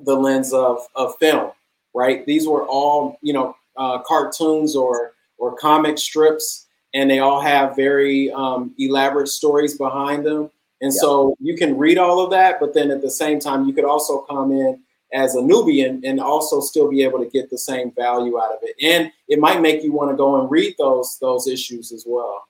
the 0.00 0.14
lens 0.14 0.52
of, 0.52 0.78
of 0.94 1.14
film, 1.18 1.50
right? 1.94 2.24
These 2.26 2.46
were 2.46 2.66
all 2.66 3.18
you 3.22 3.32
know 3.32 3.56
uh, 3.76 4.00
cartoons 4.02 4.76
or 4.76 5.12
or 5.38 5.56
comic 5.56 5.98
strips, 5.98 6.66
and 6.94 7.10
they 7.10 7.18
all 7.20 7.40
have 7.40 7.74
very 7.74 8.30
um, 8.32 8.74
elaborate 8.78 9.28
stories 9.28 9.76
behind 9.78 10.24
them. 10.26 10.50
And 10.82 10.92
Yeah. 10.92 11.00
so 11.00 11.36
you 11.40 11.56
can 11.56 11.76
read 11.76 11.98
all 11.98 12.20
of 12.20 12.30
that, 12.30 12.60
but 12.60 12.74
then 12.74 12.90
at 12.90 13.02
the 13.02 13.10
same 13.10 13.38
time, 13.40 13.66
you 13.66 13.72
could 13.74 13.84
also 13.84 14.20
come 14.22 14.50
in 14.50 14.80
as 15.12 15.34
a 15.34 15.38
newbie 15.40 15.86
and, 15.88 16.04
and 16.04 16.20
also 16.20 16.60
still 16.60 16.88
be 16.88 17.02
able 17.02 17.18
to 17.18 17.28
get 17.28 17.50
the 17.50 17.58
same 17.58 17.90
value 17.92 18.38
out 18.38 18.52
of 18.52 18.58
it. 18.62 18.76
And 18.82 19.10
it 19.28 19.38
might 19.38 19.60
make 19.60 19.82
you 19.82 19.92
want 19.92 20.10
to 20.10 20.16
go 20.16 20.40
and 20.40 20.50
read 20.50 20.74
those 20.78 21.18
those 21.20 21.48
issues 21.48 21.90
as 21.92 22.04
well. 22.06 22.44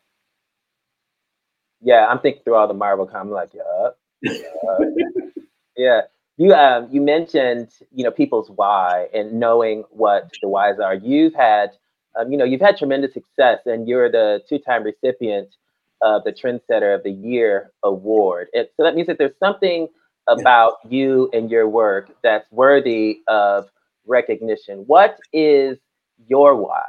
Yeah, 1.80 2.06
I'm 2.06 2.18
thinking 2.20 2.42
through 2.44 2.56
all 2.56 2.68
the 2.68 2.74
Marvel 2.74 3.06
comics. 3.06 3.32
Like, 3.34 3.50
yeah, 3.54 3.90
yeah, 4.22 4.78
yeah. 5.76 6.00
You 6.36 6.54
um, 6.54 6.88
you 6.90 7.00
mentioned 7.02 7.70
you 7.92 8.04
know 8.04 8.10
people's 8.10 8.50
why 8.50 9.08
and 9.14 9.34
knowing 9.34 9.84
what 9.90 10.30
the 10.42 10.48
whys 10.48 10.78
are. 10.80 10.94
You've 10.94 11.34
had 11.34 11.70
um, 12.18 12.32
you 12.32 12.38
know 12.38 12.44
you've 12.44 12.60
had 12.60 12.76
tremendous 12.76 13.14
success, 13.14 13.60
and 13.66 13.88
you're 13.88 14.10
the 14.10 14.42
two-time 14.48 14.84
recipient 14.84 15.48
of 16.02 16.24
the 16.24 16.32
Trendsetter 16.32 16.94
of 16.94 17.02
the 17.02 17.10
Year 17.12 17.72
award. 17.84 18.48
It, 18.52 18.72
so 18.76 18.84
that 18.84 18.94
means 18.94 19.06
that 19.08 19.18
there's 19.18 19.38
something 19.38 19.88
about 20.28 20.74
you 20.88 21.28
and 21.32 21.50
your 21.50 21.68
work 21.68 22.10
that's 22.22 22.50
worthy 22.52 23.20
of 23.28 23.68
recognition. 24.06 24.84
What 24.86 25.18
is 25.32 25.78
your 26.28 26.56
why? 26.56 26.86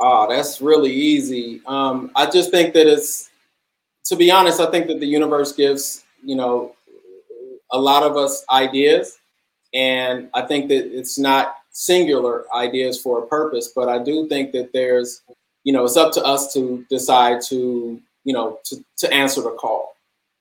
Oh, 0.00 0.26
that's 0.28 0.62
really 0.62 0.92
easy. 0.92 1.60
Um, 1.66 2.10
I 2.16 2.28
just 2.28 2.50
think 2.50 2.72
that 2.74 2.86
it's, 2.86 3.30
to 4.04 4.16
be 4.16 4.30
honest, 4.30 4.58
I 4.58 4.70
think 4.70 4.86
that 4.86 4.98
the 4.98 5.06
universe 5.06 5.52
gives, 5.52 6.04
you 6.24 6.36
know, 6.36 6.74
a 7.70 7.78
lot 7.78 8.02
of 8.02 8.16
us 8.16 8.44
ideas. 8.50 9.18
And 9.74 10.30
I 10.34 10.42
think 10.42 10.68
that 10.68 10.96
it's 10.96 11.18
not 11.18 11.56
singular 11.70 12.46
ideas 12.54 13.00
for 13.00 13.22
a 13.22 13.26
purpose, 13.26 13.72
but 13.76 13.88
I 13.88 14.02
do 14.02 14.26
think 14.28 14.52
that 14.52 14.72
there's, 14.72 15.22
you 15.64 15.72
know, 15.72 15.84
it's 15.84 15.96
up 15.96 16.12
to 16.14 16.22
us 16.24 16.52
to 16.54 16.84
decide 16.88 17.42
to, 17.42 18.00
you 18.24 18.32
know, 18.32 18.58
to, 18.64 18.84
to 18.98 19.12
answer 19.12 19.42
the 19.42 19.50
call, 19.50 19.94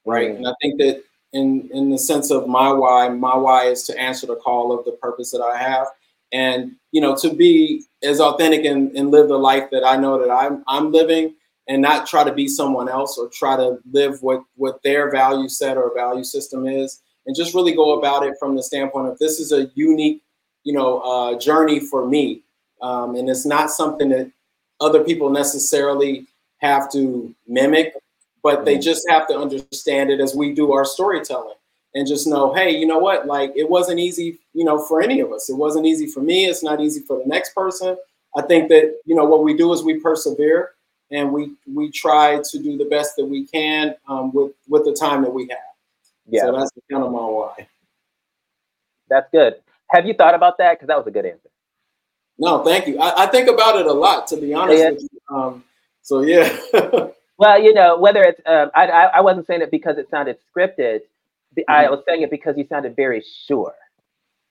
right? 0.05 0.31
Mm. 0.31 0.37
And 0.37 0.47
I 0.47 0.53
think 0.61 0.79
that 0.79 1.03
in 1.33 1.69
in 1.71 1.89
the 1.89 1.97
sense 1.97 2.31
of 2.31 2.47
my 2.47 2.71
why, 2.71 3.09
my 3.09 3.35
why 3.35 3.65
is 3.65 3.83
to 3.83 3.99
answer 3.99 4.25
the 4.25 4.37
call 4.37 4.77
of 4.77 4.85
the 4.85 4.93
purpose 4.93 5.31
that 5.31 5.41
I 5.41 5.57
have, 5.57 5.87
and 6.31 6.75
you 6.91 7.01
know, 7.01 7.15
to 7.17 7.33
be 7.33 7.83
as 8.03 8.19
authentic 8.19 8.65
and, 8.65 8.95
and 8.95 9.11
live 9.11 9.27
the 9.27 9.37
life 9.37 9.69
that 9.71 9.83
I 9.85 9.95
know 9.95 10.19
that 10.19 10.31
I'm 10.31 10.63
I'm 10.67 10.91
living, 10.91 11.35
and 11.67 11.81
not 11.81 12.07
try 12.07 12.23
to 12.23 12.33
be 12.33 12.47
someone 12.47 12.89
else 12.89 13.17
or 13.17 13.29
try 13.29 13.55
to 13.55 13.77
live 13.91 14.21
what 14.21 14.43
what 14.55 14.81
their 14.83 15.11
value 15.11 15.49
set 15.49 15.77
or 15.77 15.93
value 15.95 16.23
system 16.23 16.67
is, 16.67 17.01
and 17.25 17.35
just 17.35 17.53
really 17.53 17.73
go 17.73 17.99
about 17.99 18.25
it 18.25 18.35
from 18.39 18.55
the 18.55 18.63
standpoint 18.63 19.07
of 19.07 19.17
this 19.19 19.39
is 19.39 19.51
a 19.51 19.69
unique, 19.75 20.21
you 20.63 20.73
know, 20.73 20.99
uh, 20.99 21.39
journey 21.39 21.79
for 21.79 22.07
me, 22.07 22.41
um, 22.81 23.15
and 23.15 23.29
it's 23.29 23.45
not 23.45 23.69
something 23.69 24.09
that 24.09 24.31
other 24.81 25.03
people 25.03 25.29
necessarily 25.29 26.25
have 26.61 26.91
to 26.91 27.33
mimic 27.47 27.93
but 28.43 28.65
they 28.65 28.77
just 28.77 29.07
have 29.09 29.27
to 29.27 29.37
understand 29.37 30.09
it 30.09 30.19
as 30.19 30.35
we 30.35 30.53
do 30.53 30.71
our 30.71 30.85
storytelling 30.85 31.55
and 31.95 32.07
just 32.07 32.27
know 32.27 32.53
hey 32.53 32.69
you 32.71 32.85
know 32.85 32.97
what 32.99 33.25
like 33.25 33.51
it 33.55 33.69
wasn't 33.69 33.99
easy 33.99 34.39
you 34.53 34.63
know 34.63 34.77
for 34.79 35.01
any 35.01 35.19
of 35.19 35.31
us 35.31 35.49
it 35.49 35.55
wasn't 35.55 35.85
easy 35.85 36.07
for 36.07 36.21
me 36.21 36.45
it's 36.45 36.63
not 36.63 36.79
easy 36.81 37.01
for 37.01 37.17
the 37.19 37.25
next 37.25 37.53
person 37.55 37.97
i 38.37 38.41
think 38.41 38.69
that 38.69 38.99
you 39.05 39.15
know 39.15 39.25
what 39.25 39.43
we 39.43 39.55
do 39.55 39.71
is 39.73 39.83
we 39.83 39.99
persevere 39.99 40.71
and 41.11 41.31
we 41.31 41.53
we 41.73 41.89
try 41.91 42.39
to 42.43 42.59
do 42.59 42.77
the 42.77 42.85
best 42.85 43.15
that 43.17 43.25
we 43.25 43.45
can 43.47 43.95
um, 44.07 44.31
with 44.33 44.51
with 44.67 44.85
the 44.85 44.93
time 44.93 45.21
that 45.23 45.33
we 45.33 45.43
have 45.49 45.57
Yeah, 46.27 46.43
so 46.43 46.51
that's 46.57 46.71
kind 46.91 47.03
of 47.03 47.11
my 47.11 47.19
why 47.19 47.67
that's 49.09 49.27
good. 49.31 49.55
Have 49.89 50.05
you 50.05 50.13
thought 50.13 50.35
about 50.35 50.59
that? 50.59 50.73
Because 50.73 50.87
that 50.87 50.97
was 50.97 51.07
a 51.07 51.11
good 51.11 51.25
answer. 51.25 51.49
no 52.37 52.63
thank 52.63 52.87
you 52.87 52.99
I, 52.99 53.23
I 53.23 53.27
think 53.27 53.49
about 53.49 53.79
it 53.79 53.87
a 53.87 53.91
lot 53.93 54.27
to 54.27 54.37
be 54.37 54.53
honest 54.53 54.79
Yeah. 54.83 54.91
with 54.91 55.01
you 55.01 55.35
um, 55.35 55.63
so 56.03 56.21
yeah 56.21 56.55
Well, 57.37 57.61
you 57.63 57.73
know, 57.73 57.97
whether 57.97 58.21
it's, 58.21 58.41
um, 58.45 58.69
I, 58.75 58.87
I, 58.87 59.03
I 59.05 59.21
wasn't 59.21 59.47
saying 59.47 59.61
it 59.61 59.71
because 59.71 59.97
it 59.97 60.09
sounded 60.09 60.37
scripted. 60.53 60.99
I 61.67 61.89
was 61.89 62.01
saying 62.07 62.21
it 62.21 62.31
because 62.31 62.57
you 62.57 62.65
sounded 62.69 62.95
very 62.95 63.23
sure, 63.47 63.75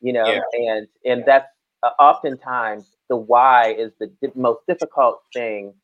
you 0.01 0.13
know, 0.13 0.27
Yeah. 0.27 0.41
and 0.53 0.89
and 1.05 1.25
that's 1.27 1.47
uh, 1.83 1.91
oftentimes 1.99 2.87
the 3.09 3.17
why 3.17 3.73
is 3.75 3.93
the 4.01 4.09
di- 4.21 4.33
most 4.35 4.61
difficult 4.67 5.21
thing 5.33 5.75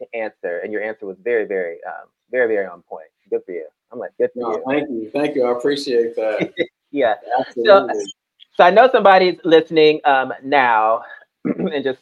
to 0.00 0.06
answer, 0.18 0.58
and 0.60 0.72
your 0.72 0.82
answer 0.82 1.06
was 1.06 1.16
very, 1.22 1.44
very, 1.46 1.78
um, 1.86 2.08
very, 2.30 2.48
very 2.54 2.66
on 2.66 2.82
point. 2.82 3.08
Good 3.30 3.42
for 3.46 3.52
you. 3.52 3.66
I'm 3.92 3.98
like, 3.98 4.12
good 4.18 4.30
for 4.34 4.40
no, 4.40 4.52
you. 4.52 4.64
thank 4.66 4.88
you 4.90 5.10
thank 5.12 5.36
you 5.36 5.44
i 5.44 5.52
appreciate 5.52 6.16
that 6.16 6.52
Yeah. 6.90 7.14
absolutely 7.38 8.12
So 8.56 8.64
I 8.64 8.70
know 8.70 8.88
somebody's 8.90 9.38
listening 9.44 10.00
um, 10.04 10.32
now 10.44 11.02
and 11.44 11.82
just 11.82 11.98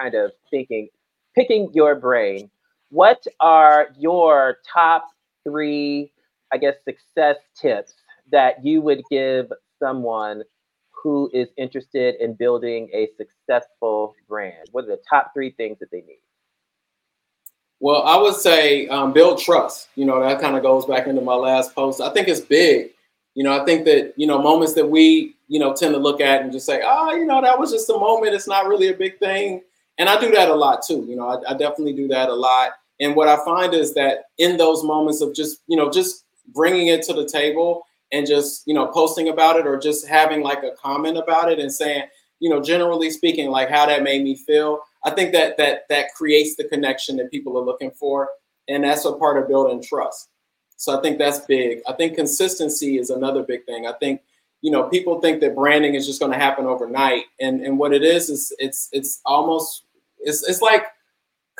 kind 0.00 0.14
of 0.14 0.32
thinking, 0.50 0.88
picking 1.34 1.70
your 1.74 1.94
brain. 1.94 2.50
What 2.90 3.22
are 3.40 3.88
your 3.98 4.56
top 4.72 5.08
three, 5.44 6.12
I 6.52 6.58
guess, 6.58 6.76
success 6.84 7.36
tips 7.60 7.94
that 8.30 8.64
you 8.64 8.80
would 8.82 9.02
give 9.10 9.52
someone 9.78 10.42
who 11.02 11.28
is 11.32 11.48
interested 11.56 12.14
in 12.20 12.34
building 12.34 12.88
a 12.92 13.08
successful 13.16 14.14
brand? 14.28 14.68
What 14.70 14.84
are 14.84 14.88
the 14.88 15.00
top 15.08 15.32
three 15.34 15.50
things 15.50 15.78
that 15.80 15.90
they 15.90 16.02
need? 16.02 16.20
Well, 17.80 18.02
I 18.04 18.16
would 18.16 18.36
say 18.36 18.86
um, 18.88 19.12
build 19.12 19.40
trust. 19.40 19.88
You 19.96 20.04
know, 20.04 20.22
that 20.22 20.40
kind 20.40 20.56
of 20.56 20.62
goes 20.62 20.86
back 20.86 21.08
into 21.08 21.20
my 21.20 21.34
last 21.34 21.74
post. 21.74 22.00
I 22.00 22.12
think 22.12 22.28
it's 22.28 22.40
big. 22.40 22.90
You 23.34 23.42
know, 23.42 23.60
I 23.60 23.64
think 23.64 23.84
that, 23.86 24.12
you 24.16 24.26
know, 24.26 24.40
moments 24.40 24.74
that 24.74 24.88
we, 24.88 25.34
you 25.48 25.58
know, 25.58 25.74
tend 25.74 25.94
to 25.94 25.98
look 25.98 26.20
at 26.20 26.42
and 26.42 26.52
just 26.52 26.66
say, 26.66 26.82
oh, 26.84 27.14
you 27.16 27.24
know, 27.24 27.42
that 27.42 27.58
was 27.58 27.72
just 27.72 27.90
a 27.90 27.94
moment. 27.94 28.34
It's 28.34 28.46
not 28.46 28.68
really 28.68 28.88
a 28.88 28.94
big 28.94 29.18
thing. 29.18 29.62
And 29.98 30.08
I 30.08 30.20
do 30.20 30.30
that 30.30 30.48
a 30.48 30.54
lot 30.54 30.82
too. 30.86 31.04
You 31.08 31.16
know, 31.16 31.28
I, 31.28 31.52
I 31.52 31.56
definitely 31.56 31.94
do 31.94 32.06
that 32.08 32.28
a 32.28 32.34
lot. 32.34 32.70
And 33.00 33.16
what 33.16 33.26
I 33.26 33.42
find 33.44 33.74
is 33.74 33.94
that 33.94 34.26
in 34.38 34.56
those 34.56 34.84
moments 34.84 35.20
of 35.20 35.34
just, 35.34 35.62
you 35.66 35.76
know, 35.76 35.90
just 35.90 36.24
bringing 36.48 36.88
it 36.88 37.02
to 37.02 37.12
the 37.12 37.26
table 37.26 37.84
and 38.12 38.26
just, 38.26 38.62
you 38.66 38.74
know, 38.74 38.86
posting 38.88 39.28
about 39.28 39.56
it 39.56 39.66
or 39.66 39.78
just 39.78 40.06
having 40.06 40.42
like 40.42 40.62
a 40.62 40.72
comment 40.72 41.16
about 41.16 41.50
it 41.50 41.58
and 41.58 41.72
saying, 41.72 42.04
you 42.40 42.50
know, 42.50 42.60
generally 42.60 43.10
speaking, 43.10 43.50
like 43.50 43.70
how 43.70 43.86
that 43.86 44.02
made 44.02 44.22
me 44.22 44.36
feel. 44.36 44.80
I 45.04 45.10
think 45.10 45.32
that 45.32 45.56
that 45.58 45.88
that 45.88 46.12
creates 46.14 46.56
the 46.56 46.64
connection 46.64 47.16
that 47.16 47.30
people 47.30 47.56
are 47.56 47.64
looking 47.64 47.92
for, 47.92 48.28
and 48.68 48.84
that's 48.84 49.04
a 49.04 49.12
part 49.12 49.40
of 49.40 49.48
building 49.48 49.82
trust. 49.82 50.28
So 50.76 50.98
I 50.98 51.00
think 51.00 51.18
that's 51.18 51.40
big. 51.40 51.80
I 51.86 51.92
think 51.92 52.16
consistency 52.16 52.98
is 52.98 53.10
another 53.10 53.44
big 53.44 53.64
thing. 53.64 53.86
I 53.86 53.92
think 53.92 54.22
you 54.60 54.72
know 54.72 54.88
people 54.88 55.20
think 55.20 55.40
that 55.40 55.54
branding 55.54 55.94
is 55.94 56.06
just 56.06 56.20
going 56.20 56.32
to 56.32 56.38
happen 56.38 56.66
overnight, 56.66 57.24
and 57.40 57.60
and 57.62 57.78
what 57.78 57.92
it 57.92 58.02
is 58.02 58.28
is 58.28 58.52
it's 58.58 58.88
it's 58.92 59.20
almost 59.24 59.84
it's 60.18 60.46
it's 60.48 60.60
like 60.60 60.86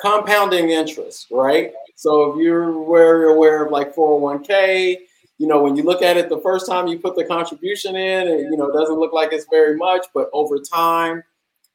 compounding 0.00 0.70
interest, 0.70 1.26
right? 1.30 1.72
So 1.96 2.32
if 2.32 2.42
you're 2.42 2.72
very 2.86 3.32
aware 3.32 3.64
of 3.64 3.72
like 3.72 3.94
401k, 3.94 4.98
you 5.38 5.46
know 5.48 5.62
when 5.62 5.76
you 5.76 5.82
look 5.82 6.02
at 6.02 6.16
it 6.16 6.28
the 6.28 6.40
first 6.40 6.66
time 6.66 6.86
you 6.86 6.98
put 6.98 7.16
the 7.16 7.24
contribution 7.24 7.96
in, 7.96 8.28
it, 8.28 8.40
you 8.42 8.56
know 8.56 8.70
doesn't 8.72 8.98
look 8.98 9.12
like 9.12 9.32
it's 9.32 9.46
very 9.50 9.76
much, 9.76 10.06
but 10.14 10.28
over 10.32 10.58
time 10.58 11.22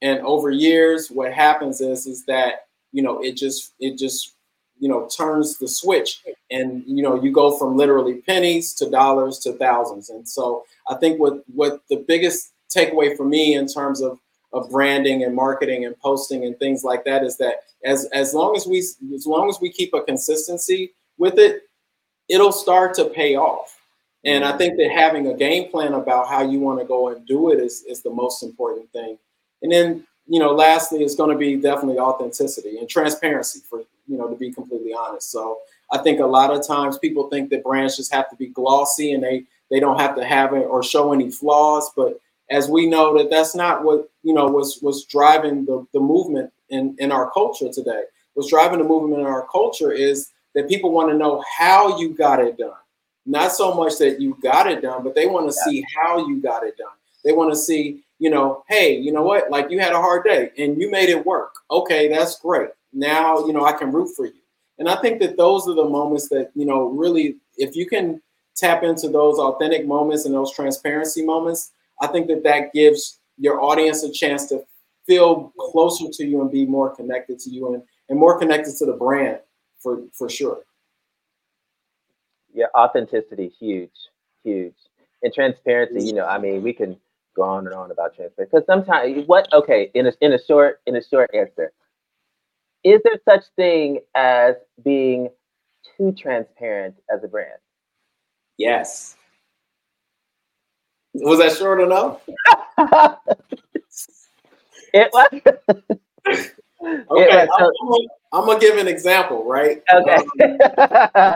and 0.01 0.19
over 0.21 0.51
years 0.51 1.10
what 1.10 1.34
happens 1.34 1.82
is 1.82 2.06
is 2.06 2.23
that 2.25 2.67
you 2.91 3.01
know 3.01 3.19
it 3.21 3.36
just 3.36 3.73
it 3.80 3.97
just 3.97 4.36
you 4.80 4.88
know 4.88 5.08
turns 5.08 5.58
the 5.58 5.67
switch 5.67 6.23
and 6.51 6.84
you 6.86 7.01
know 7.01 7.21
you 7.21 7.32
go 7.32 7.58
from 7.58 7.75
literally 7.75 8.15
pennies 8.21 8.73
to 8.73 8.89
dollars 8.89 9.39
to 9.39 9.53
thousands 9.53 10.10
and 10.10 10.27
so 10.27 10.63
i 10.89 10.95
think 10.95 11.19
what 11.19 11.43
what 11.53 11.82
the 11.89 12.03
biggest 12.08 12.53
takeaway 12.73 13.15
for 13.15 13.25
me 13.25 13.56
in 13.56 13.67
terms 13.67 14.01
of 14.01 14.19
of 14.57 14.69
branding 14.69 15.23
and 15.23 15.35
marketing 15.35 15.85
and 15.85 15.97
posting 15.99 16.45
and 16.45 16.57
things 16.59 16.83
like 16.83 17.05
that 17.05 17.23
is 17.23 17.37
that 17.37 17.61
as 17.83 18.05
as 18.13 18.33
long 18.33 18.55
as 18.55 18.67
we 18.67 18.79
as 18.79 19.25
long 19.25 19.49
as 19.49 19.59
we 19.61 19.71
keep 19.71 19.93
a 19.93 20.01
consistency 20.01 20.93
with 21.17 21.37
it 21.37 21.63
it'll 22.29 22.51
start 22.51 22.93
to 22.93 23.05
pay 23.05 23.35
off 23.35 23.79
and 24.25 24.43
i 24.43 24.57
think 24.57 24.77
that 24.77 24.91
having 24.91 25.27
a 25.27 25.33
game 25.33 25.69
plan 25.69 25.93
about 25.93 26.27
how 26.27 26.41
you 26.41 26.59
want 26.59 26.79
to 26.79 26.85
go 26.85 27.09
and 27.09 27.25
do 27.25 27.51
it 27.51 27.59
is 27.59 27.83
is 27.83 28.01
the 28.01 28.09
most 28.09 28.43
important 28.43 28.91
thing 28.91 29.17
and 29.61 29.71
then, 29.71 30.05
you 30.27 30.39
know, 30.39 30.53
lastly, 30.53 31.03
it's 31.03 31.15
going 31.15 31.31
to 31.31 31.37
be 31.37 31.55
definitely 31.55 31.99
authenticity 31.99 32.77
and 32.77 32.89
transparency 32.89 33.61
for, 33.67 33.79
you 34.07 34.17
know, 34.17 34.27
to 34.27 34.35
be 34.35 34.51
completely 34.51 34.93
honest. 34.93 35.31
So 35.31 35.59
I 35.91 35.99
think 35.99 36.19
a 36.19 36.25
lot 36.25 36.55
of 36.55 36.65
times 36.65 36.97
people 36.97 37.29
think 37.29 37.49
that 37.49 37.63
brands 37.63 37.97
just 37.97 38.13
have 38.13 38.29
to 38.29 38.35
be 38.35 38.47
glossy 38.47 39.13
and 39.13 39.23
they, 39.23 39.43
they 39.71 39.79
don't 39.79 39.99
have 39.99 40.15
to 40.15 40.25
have 40.25 40.53
it 40.53 40.65
or 40.65 40.83
show 40.83 41.13
any 41.13 41.31
flaws. 41.31 41.91
But 41.95 42.19
as 42.49 42.69
we 42.69 42.88
know 42.88 43.17
that 43.17 43.29
that's 43.29 43.55
not 43.55 43.83
what, 43.83 44.10
you 44.23 44.33
know, 44.33 44.45
was, 44.45 44.79
was 44.81 45.05
driving 45.05 45.65
the, 45.65 45.86
the 45.93 45.99
movement 45.99 46.51
in, 46.69 46.95
in 46.99 47.12
our 47.12 47.29
culture 47.31 47.69
today. 47.71 48.03
What's 48.33 48.49
driving 48.49 48.79
the 48.79 48.86
movement 48.86 49.21
in 49.21 49.27
our 49.27 49.47
culture 49.51 49.91
is 49.91 50.31
that 50.55 50.69
people 50.69 50.91
want 50.91 51.10
to 51.12 51.17
know 51.17 51.43
how 51.57 51.99
you 51.99 52.13
got 52.13 52.39
it 52.39 52.57
done. 52.57 52.71
Not 53.25 53.51
so 53.51 53.73
much 53.73 53.97
that 53.97 54.21
you 54.21 54.38
got 54.41 54.71
it 54.71 54.81
done, 54.81 55.03
but 55.03 55.13
they 55.13 55.27
want 55.27 55.47
to 55.47 55.53
see 55.53 55.86
how 55.95 56.25
you 56.27 56.41
got 56.41 56.63
it 56.63 56.77
done. 56.77 56.88
They 57.25 57.33
want 57.33 57.51
to 57.51 57.57
see, 57.57 58.03
you 58.19 58.29
know, 58.29 58.63
hey, 58.69 58.95
you 58.95 59.12
know 59.12 59.23
what? 59.23 59.51
Like 59.51 59.69
you 59.69 59.79
had 59.79 59.91
a 59.91 59.99
hard 59.99 60.23
day 60.23 60.51
and 60.57 60.79
you 60.79 60.89
made 60.89 61.10
it 61.10 61.25
work. 61.25 61.53
Okay, 61.69 62.07
that's 62.07 62.39
great. 62.39 62.69
Now, 62.93 63.45
you 63.45 63.51
know, 63.51 63.65
I 63.65 63.73
can 63.73 63.91
root 63.91 64.15
for 64.15 64.25
you. 64.25 64.39
And 64.79 64.88
I 64.88 64.95
think 65.01 65.19
that 65.19 65.36
those 65.36 65.67
are 65.67 65.75
the 65.75 65.83
moments 65.83 66.29
that, 66.29 66.51
you 66.55 66.65
know, 66.65 66.88
really, 66.88 67.38
if 67.57 67.75
you 67.75 67.88
can 67.88 68.21
tap 68.55 68.83
into 68.83 69.10
those 69.10 69.39
authentic 69.39 69.86
moments 69.86 70.25
and 70.25 70.33
those 70.33 70.53
transparency 70.53 71.25
moments, 71.25 71.71
I 72.01 72.07
think 72.07 72.27
that 72.27 72.43
that 72.43 72.73
gives 72.73 73.19
your 73.38 73.62
audience 73.62 74.03
a 74.03 74.12
chance 74.12 74.47
to 74.47 74.63
feel 75.05 75.53
closer 75.71 76.05
to 76.12 76.25
you 76.25 76.41
and 76.41 76.51
be 76.51 76.65
more 76.65 76.95
connected 76.95 77.39
to 77.39 77.49
you 77.49 77.73
and, 77.73 77.83
and 78.10 78.19
more 78.19 78.38
connected 78.38 78.75
to 78.77 78.86
the 78.86 78.93
brand 78.93 79.39
for, 79.79 80.03
for 80.13 80.29
sure. 80.29 80.60
Yeah, 82.53 82.65
authenticity, 82.75 83.51
huge, 83.60 83.91
huge. 84.43 84.75
And 85.23 85.33
transparency, 85.33 86.05
you 86.05 86.13
know, 86.13 86.25
I 86.25 86.38
mean, 86.38 86.62
we 86.62 86.73
can 86.73 86.97
go 87.36 87.43
on 87.43 87.65
and 87.65 87.75
on 87.75 87.91
about 87.91 88.15
transparency 88.15 88.51
because 88.51 88.65
sometimes 88.65 89.25
what 89.27 89.51
okay, 89.53 89.89
in 89.93 90.07
a 90.07 90.13
in 90.21 90.33
a 90.33 90.43
short 90.43 90.81
in 90.86 90.95
a 90.95 91.03
short 91.03 91.29
answer, 91.33 91.71
is 92.83 93.01
there 93.03 93.19
such 93.27 93.43
thing 93.55 93.99
as 94.15 94.55
being 94.83 95.29
too 95.97 96.12
transparent 96.12 96.95
as 97.12 97.23
a 97.23 97.27
brand? 97.27 97.60
Yes. 98.57 99.15
Was 101.21 101.39
that 101.39 101.53
short 101.58 101.82
enough? 101.82 102.21
it 104.93 105.10
was 105.13 105.27
Okay, 106.30 107.27
Yeah, 107.27 107.45
so- 107.45 107.71
I'm, 107.82 107.89
gonna, 107.89 108.08
I'm 108.34 108.45
gonna 108.45 108.60
give 108.60 108.77
an 108.77 108.88
example, 108.88 109.45
right? 109.45 109.82
okay. 109.93 110.17
Um, 111.15 111.36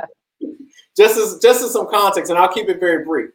just 0.98 1.18
as 1.18 1.40
just 1.40 1.64
as 1.64 1.72
some 1.72 1.88
context, 1.90 2.30
and 2.30 2.38
I'll 2.40 2.52
keep 2.52 2.70
it 2.70 2.80
very 2.80 3.04
brief. 3.04 3.32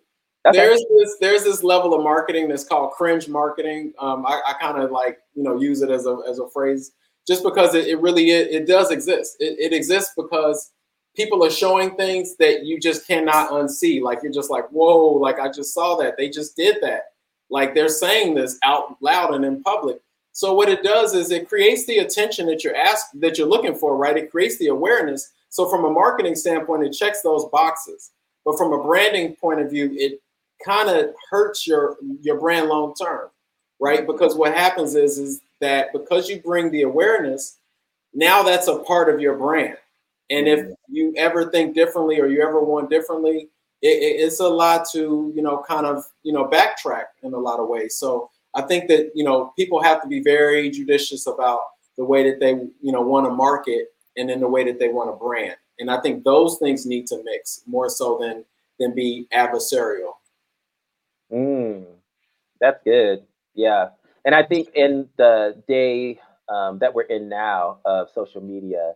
okay. 0.47 0.57
There's 0.59 0.83
this 0.97 1.17
there's 1.21 1.45
this 1.45 1.63
level 1.63 1.95
of 1.95 2.03
marketing 2.03 2.49
that's 2.49 2.65
called 2.65 2.93
cringe 2.93 3.29
marketing. 3.29 3.93
Um, 3.99 4.25
I, 4.27 4.41
I 4.47 4.53
kind 4.61 4.81
of 4.83 4.91
like 4.91 5.19
you 5.35 5.43
know 5.43 5.59
use 5.59 5.83
it 5.83 5.91
as 5.91 6.07
a 6.07 6.19
as 6.29 6.39
a 6.39 6.49
phrase 6.49 6.93
just 7.27 7.43
because 7.43 7.75
it, 7.75 7.89
it 7.89 8.01
really 8.01 8.31
it, 8.31 8.51
it 8.51 8.67
does 8.67 8.91
exist. 8.91 9.37
It, 9.41 9.59
it 9.59 9.73
exists 9.75 10.13
because 10.17 10.73
people 11.17 11.45
are 11.45 11.51
showing 11.51 11.97
things 11.97 12.37
that 12.37 12.65
you 12.65 12.79
just 12.79 13.07
cannot 13.07 13.51
unsee. 13.51 14.03
Like 14.03 14.21
you're 14.23 14.33
just 14.33 14.51
like, 14.51 14.69
whoa, 14.69 15.13
like 15.15 15.41
I 15.41 15.51
just 15.51 15.75
saw 15.75 15.97
that. 15.97 16.17
They 16.17 16.29
just 16.29 16.57
did 16.57 16.77
that. 16.83 17.13
like 17.51 17.75
they're 17.75 17.89
saying 17.89 18.35
this 18.35 18.59
out 18.65 18.97
loud 19.03 19.35
and 19.35 19.45
in 19.45 19.63
public. 19.63 20.01
So 20.33 20.53
what 20.55 20.69
it 20.69 20.83
does 20.83 21.15
is 21.15 21.31
it 21.31 21.49
creates 21.49 21.87
the 21.87 21.99
attention 21.99 22.47
that 22.47 22.63
you're 22.65 22.77
asked 22.77 23.19
that 23.21 23.39
you're 23.39 23.49
looking 23.49 23.75
for, 23.75 23.97
right? 23.97 24.17
It 24.17 24.31
creates 24.31 24.59
the 24.59 24.69
awareness. 24.69 25.33
So 25.49 25.69
from 25.69 25.85
a 25.85 25.91
marketing 25.91 26.35
standpoint, 26.35 26.85
it 26.85 26.93
checks 26.93 27.23
those 27.23 27.47
boxes. 27.47 28.11
But 28.45 28.59
from 28.59 28.73
a 28.73 28.83
branding 28.83 29.35
point 29.37 29.61
of 29.61 29.71
view, 29.71 29.91
it 29.95 30.21
kind 30.65 30.89
of 30.91 31.15
hurts 31.31 31.67
your 31.67 31.97
your 32.21 32.39
brand 32.39 32.69
long 32.69 32.95
term, 32.95 33.29
right? 33.81 34.07
Because 34.07 34.37
what 34.37 34.55
happens 34.55 34.95
is 34.95 35.19
is 35.19 35.41
that 35.61 35.93
because 35.93 36.29
you 36.29 36.41
bring 36.41 36.71
the 36.71 36.83
awareness, 36.83 37.59
now 38.13 38.43
that's 38.43 38.69
a 38.69 38.79
part 38.81 39.13
of 39.13 39.21
your 39.21 39.37
brand. 39.37 39.77
And 40.31 40.49
if 40.49 40.67
you 40.89 41.15
ever 41.17 41.51
think 41.51 41.75
differently 41.75 42.21
or 42.21 42.27
you 42.27 42.43
ever 42.43 42.61
want 42.63 42.91
differently, 42.91 43.49
it, 43.83 43.89
it- 44.03 44.21
it's 44.25 44.41
a 44.41 44.49
lot 44.49 44.87
to 44.93 45.33
you 45.35 45.43
know 45.43 45.63
kind 45.69 45.87
of 45.87 46.05
you 46.23 46.33
know 46.33 46.45
backtrack 46.47 47.05
in 47.23 47.33
a 47.35 47.39
lot 47.39 47.61
of 47.61 47.69
ways. 47.69 47.97
So 47.97 48.31
I 48.55 48.63
think 48.63 48.89
that 48.89 49.13
you 49.15 49.25
know 49.25 49.53
people 49.57 49.83
have 49.83 50.03
to 50.03 50.09
be 50.09 50.23
very 50.23 50.71
judicious 50.71 51.27
about 51.27 51.61
the 51.97 52.05
way 52.05 52.29
that 52.29 52.41
they 52.41 52.51
you 52.81 52.93
know 52.93 53.03
want 53.03 53.27
to 53.27 53.31
market 53.33 53.89
and 54.17 54.29
then 54.29 54.41
the 54.41 54.49
way 54.49 54.65
that 54.65 54.79
they 54.79 54.89
want 54.89 55.11
to 55.11 55.17
brand. 55.17 55.57
And 55.79 55.91
I 55.91 56.01
think 56.01 56.25
those 56.25 56.59
things 56.59 56.87
need 56.87 57.07
to 57.09 57.23
mix 57.25 57.63
more 57.67 57.89
so 57.91 58.19
than 58.21 58.45
than 58.79 58.95
be 58.95 59.27
adversarial. 59.33 60.13
Mm, 61.33 61.85
that's 62.61 62.83
good. 62.85 63.25
Yeah. 63.55 63.91
And 64.25 64.35
I 64.35 64.43
think 64.43 64.69
in 64.75 65.09
the 65.17 65.63
day 65.69 66.21
um, 66.49 66.79
that 66.79 66.95
we're 66.95 67.03
in 67.03 67.29
now 67.29 67.79
of 67.85 68.09
social 68.15 68.41
media 68.41 68.95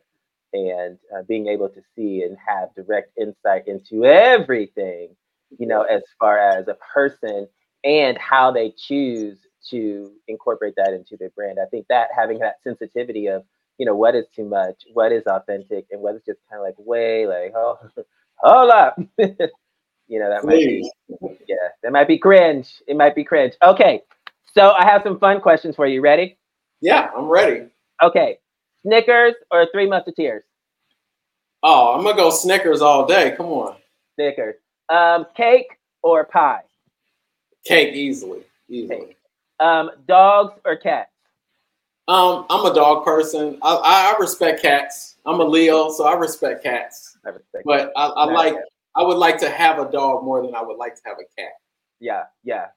and 0.53 0.99
uh, 1.15 1.23
being 1.29 1.47
able 1.47 1.69
to 1.69 1.81
see 1.95 2.23
and 2.23 2.37
have 2.47 2.75
direct 2.75 3.11
insight 3.19 3.67
into 3.67 4.05
everything, 4.05 5.15
you 5.59 5.67
know, 5.67 5.83
as 5.83 6.03
far 6.19 6.39
as 6.39 6.69
a 6.69 6.77
person 6.95 7.49
and 7.85 8.19
how 8.19 8.51
they 8.51 8.73
choose 8.77 9.39
to 9.71 10.13
incorporate 10.29 10.75
that 10.77 10.93
into 10.93 11.17
their 11.17 11.31
brand. 11.31 11.59
I 11.61 11.67
think 11.67 11.87
that 11.89 12.09
having 12.15 12.39
that 12.41 12.57
sensitivity 12.63 13.27
of, 13.27 13.45
you 13.79 13.87
know, 13.87 13.95
what 13.95 14.15
is 14.15 14.27
too 14.35 14.45
much, 14.45 14.85
what 14.93 15.13
is 15.13 15.23
authentic, 15.27 15.87
and 15.91 16.01
what 16.01 16.15
is 16.15 16.23
just 16.27 16.39
kind 16.51 16.61
of 16.61 16.67
like 16.67 16.75
way 16.79 17.27
like, 17.27 17.53
oh, 17.55 17.79
hold 18.37 18.71
up. 18.71 18.99
you 19.19 20.19
know, 20.19 20.29
that 20.29 20.45
might 20.45 20.59
be 20.59 20.91
yeah, 21.47 21.57
that 21.83 21.93
might 21.93 22.09
be 22.09 22.19
cringe. 22.19 22.83
It 22.87 22.97
might 22.97 23.15
be 23.15 23.25
cringe. 23.25 23.55
Okay, 23.63 24.03
so 24.55 24.73
I 24.73 24.85
have 24.85 25.03
some 25.03 25.19
fun 25.19 25.41
questions 25.41 25.77
for 25.77 25.87
you. 25.87 26.01
Ready? 26.01 26.37
Yeah, 26.81 27.11
I'm 27.17 27.27
ready. 27.27 27.67
Okay, 28.03 28.39
Snickers 28.83 29.35
or 29.51 29.67
Three 29.73 29.87
Musketeers? 29.87 30.45
Oh, 31.63 31.95
I'm 31.95 32.03
gonna 32.03 32.17
go 32.17 32.31
Snickers 32.31 32.81
all 32.81 33.07
day. 33.07 33.35
Come 33.37 33.47
on, 33.47 33.77
Snickers. 34.15 34.57
Um, 34.89 35.27
cake 35.37 35.69
or 36.03 36.25
pie? 36.25 36.63
cake 37.65 37.95
easily, 37.95 38.43
easily. 38.69 38.99
Cake. 38.99 39.17
Um, 39.61 39.91
dogs 40.09 40.59
or 40.65 40.77
cats? 40.77 41.11
Um, 42.09 42.47
I'm 42.51 42.65
a 42.65 42.75
dog 42.75 43.05
person. 43.05 43.59
I, 43.63 43.75
I, 43.75 44.15
I 44.15 44.19
respect 44.19 44.63
cats. 44.63 45.17
I'm 45.27 45.39
a 45.41 45.45
Leo, 45.45 45.91
so 45.91 46.07
I 46.07 46.15
respect 46.15 46.63
cats. 46.65 47.17
I 47.25 47.29
respect. 47.29 47.65
But 47.65 47.93
I, 47.97 48.07
I 48.07 48.27
Not 48.27 48.35
like 48.35 48.55
cats. 48.55 48.67
I 48.97 49.03
would 49.03 49.19
like 49.19 49.39
to 49.39 49.51
have 49.51 49.79
a 49.79 49.91
dog 49.91 50.25
more 50.25 50.45
than 50.45 50.55
I 50.55 50.63
would 50.63 50.77
like 50.77 50.97
to 50.97 51.03
have 51.05 51.19
a 51.19 51.41
cat. 51.41 51.53
Yeah, 52.01 52.25
yeah. 52.43 52.69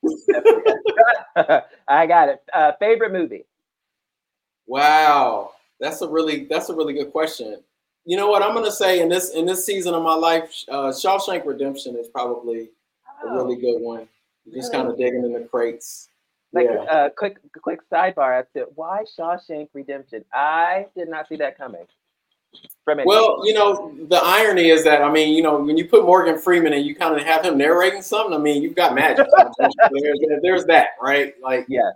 I 1.87 2.05
got 2.05 2.29
it. 2.29 2.41
Uh, 2.53 2.73
favorite 2.79 3.11
movie? 3.11 3.45
Wow, 4.67 5.51
that's 5.83 6.01
a 6.01 6.07
really 6.07 6.45
that's 6.45 6.69
a 6.69 6.75
really 6.75 6.93
good 6.93 7.11
question. 7.11 7.61
You 8.05 8.17
know 8.17 8.29
what 8.29 8.41
I'm 8.41 8.53
gonna 8.53 8.71
say 8.71 9.01
in 9.01 9.09
this 9.09 9.31
in 9.31 9.45
this 9.45 9.65
season 9.65 9.93
of 9.93 10.03
my 10.03 10.15
life, 10.15 10.63
uh, 10.69 10.89
Shawshank 10.89 11.45
Redemption 11.45 11.95
is 11.97 12.07
probably 12.07 12.69
a 13.23 13.33
really 13.33 13.55
good 13.55 13.81
one. 13.81 14.07
Just 14.53 14.71
kind 14.71 14.87
of 14.87 14.97
digging 14.97 15.23
in 15.23 15.33
the 15.33 15.41
crates. 15.41 16.09
Like 16.53 16.67
yeah. 16.71 16.81
uh, 16.81 17.09
quick, 17.09 17.37
quick 17.61 17.79
sidebar 17.91 18.39
as 18.39 18.45
to 18.55 18.67
why 18.75 19.03
Shawshank 19.17 19.69
Redemption. 19.73 20.23
I 20.33 20.87
did 20.95 21.09
not 21.09 21.27
see 21.27 21.35
that 21.37 21.57
coming. 21.57 21.87
Well, 22.85 23.47
you 23.47 23.55
know, 23.55 23.95
the 24.09 24.19
irony 24.21 24.69
is 24.69 24.83
that 24.83 25.01
I 25.01 25.11
mean, 25.11 25.35
you 25.35 25.41
know, 25.41 25.57
when 25.59 25.75
you 25.75 25.85
put 25.87 26.05
Morgan 26.05 26.37
Freeman 26.37 26.73
and 26.73 26.85
you 26.85 26.93
kind 26.93 27.15
of 27.19 27.25
have 27.25 27.43
him 27.43 27.57
narrating 27.57 28.03
something, 28.03 28.33
I 28.33 28.37
mean, 28.37 28.61
you've 28.61 28.75
got 28.75 28.93
magic. 28.93 29.25
there's, 29.57 30.19
there's 30.43 30.65
that, 30.65 30.89
right? 31.01 31.33
Like, 31.41 31.65
Yeah. 31.67 31.89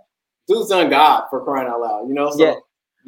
dude's 0.48 0.70
done 0.70 0.90
God 0.90 1.28
for 1.30 1.44
crying 1.44 1.68
out 1.68 1.80
loud, 1.80 2.08
you 2.08 2.14
know. 2.14 2.30
So, 2.30 2.44
Yeah. 2.44 2.54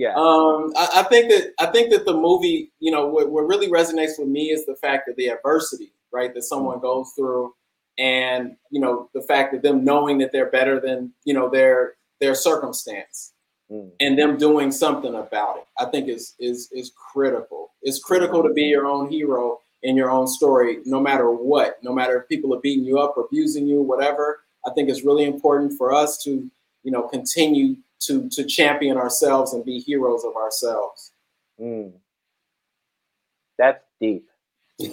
Yeah, 0.01 0.15
um, 0.15 0.73
I, 0.77 0.89
I 0.97 1.03
think 1.11 1.31
that 1.31 1.53
I 1.61 1.67
think 1.67 1.91
that 1.91 2.07
the 2.07 2.15
movie, 2.15 2.73
you 2.81 2.91
know, 2.91 3.07
what, 3.07 3.31
what 3.31 3.43
really 3.43 3.69
resonates 3.69 4.19
with 4.19 4.29
me 4.29 4.45
is 4.51 4.65
the 4.65 4.77
fact 4.77 5.05
that 5.07 5.17
the 5.17 5.29
adversity, 5.29 5.93
right, 6.11 6.33
that 6.33 6.45
someone 6.45 6.81
goes 6.81 7.13
through, 7.15 7.53
and 7.99 8.57
you 8.71 8.81
know, 8.81 9.11
the 9.13 9.21
fact 9.21 9.53
that 9.53 9.63
them 9.63 9.85
knowing 9.85 10.17
that 10.19 10.33
they're 10.33 10.51
better 10.51 10.81
than 10.81 11.13
you 11.25 11.35
know 11.35 11.51
their 11.51 11.97
their 12.19 12.35
circumstance 12.35 13.35
Mm. 13.71 13.93
and 14.01 14.19
them 14.19 14.37
doing 14.37 14.73
something 14.73 15.15
about 15.15 15.59
it 15.59 15.65
i 15.79 15.85
think 15.85 16.09
is 16.09 16.35
is 16.41 16.69
is 16.73 16.91
critical. 17.13 17.71
It's 17.83 18.01
critical 18.01 18.43
to 18.43 18.53
be 18.53 18.65
your 18.65 18.85
own 18.85 19.09
hero 19.09 19.61
in 19.85 19.97
your 19.97 20.11
own 20.11 20.27
story 20.27 20.79
no 20.85 20.99
matter 20.99 21.31
what 21.31 21.77
no 21.81 21.93
matter 21.93 22.19
if 22.19 22.29
people 22.29 22.53
are 22.53 22.61
beating 22.61 22.85
you 22.85 22.99
up 22.99 23.15
or 23.17 23.27
abusing 23.27 23.69
you 23.69 23.81
whatever. 23.81 24.41
I 24.67 24.71
think 24.75 24.89
it's 24.89 25.05
really 25.05 25.25
important 25.25 25.79
for 25.79 25.95
us 25.95 26.21
to 26.25 26.51
you 26.83 26.91
know 26.91 27.03
continue 27.03 27.77
to 28.01 28.29
to 28.31 28.45
champion 28.45 28.97
ourselves 28.97 29.53
and 29.53 29.65
be 29.65 29.79
heroes 29.79 30.25
of 30.25 30.35
ourselves 30.37 31.13
Mm. 31.61 31.93
That's 33.59 33.85
deep. 34.01 34.27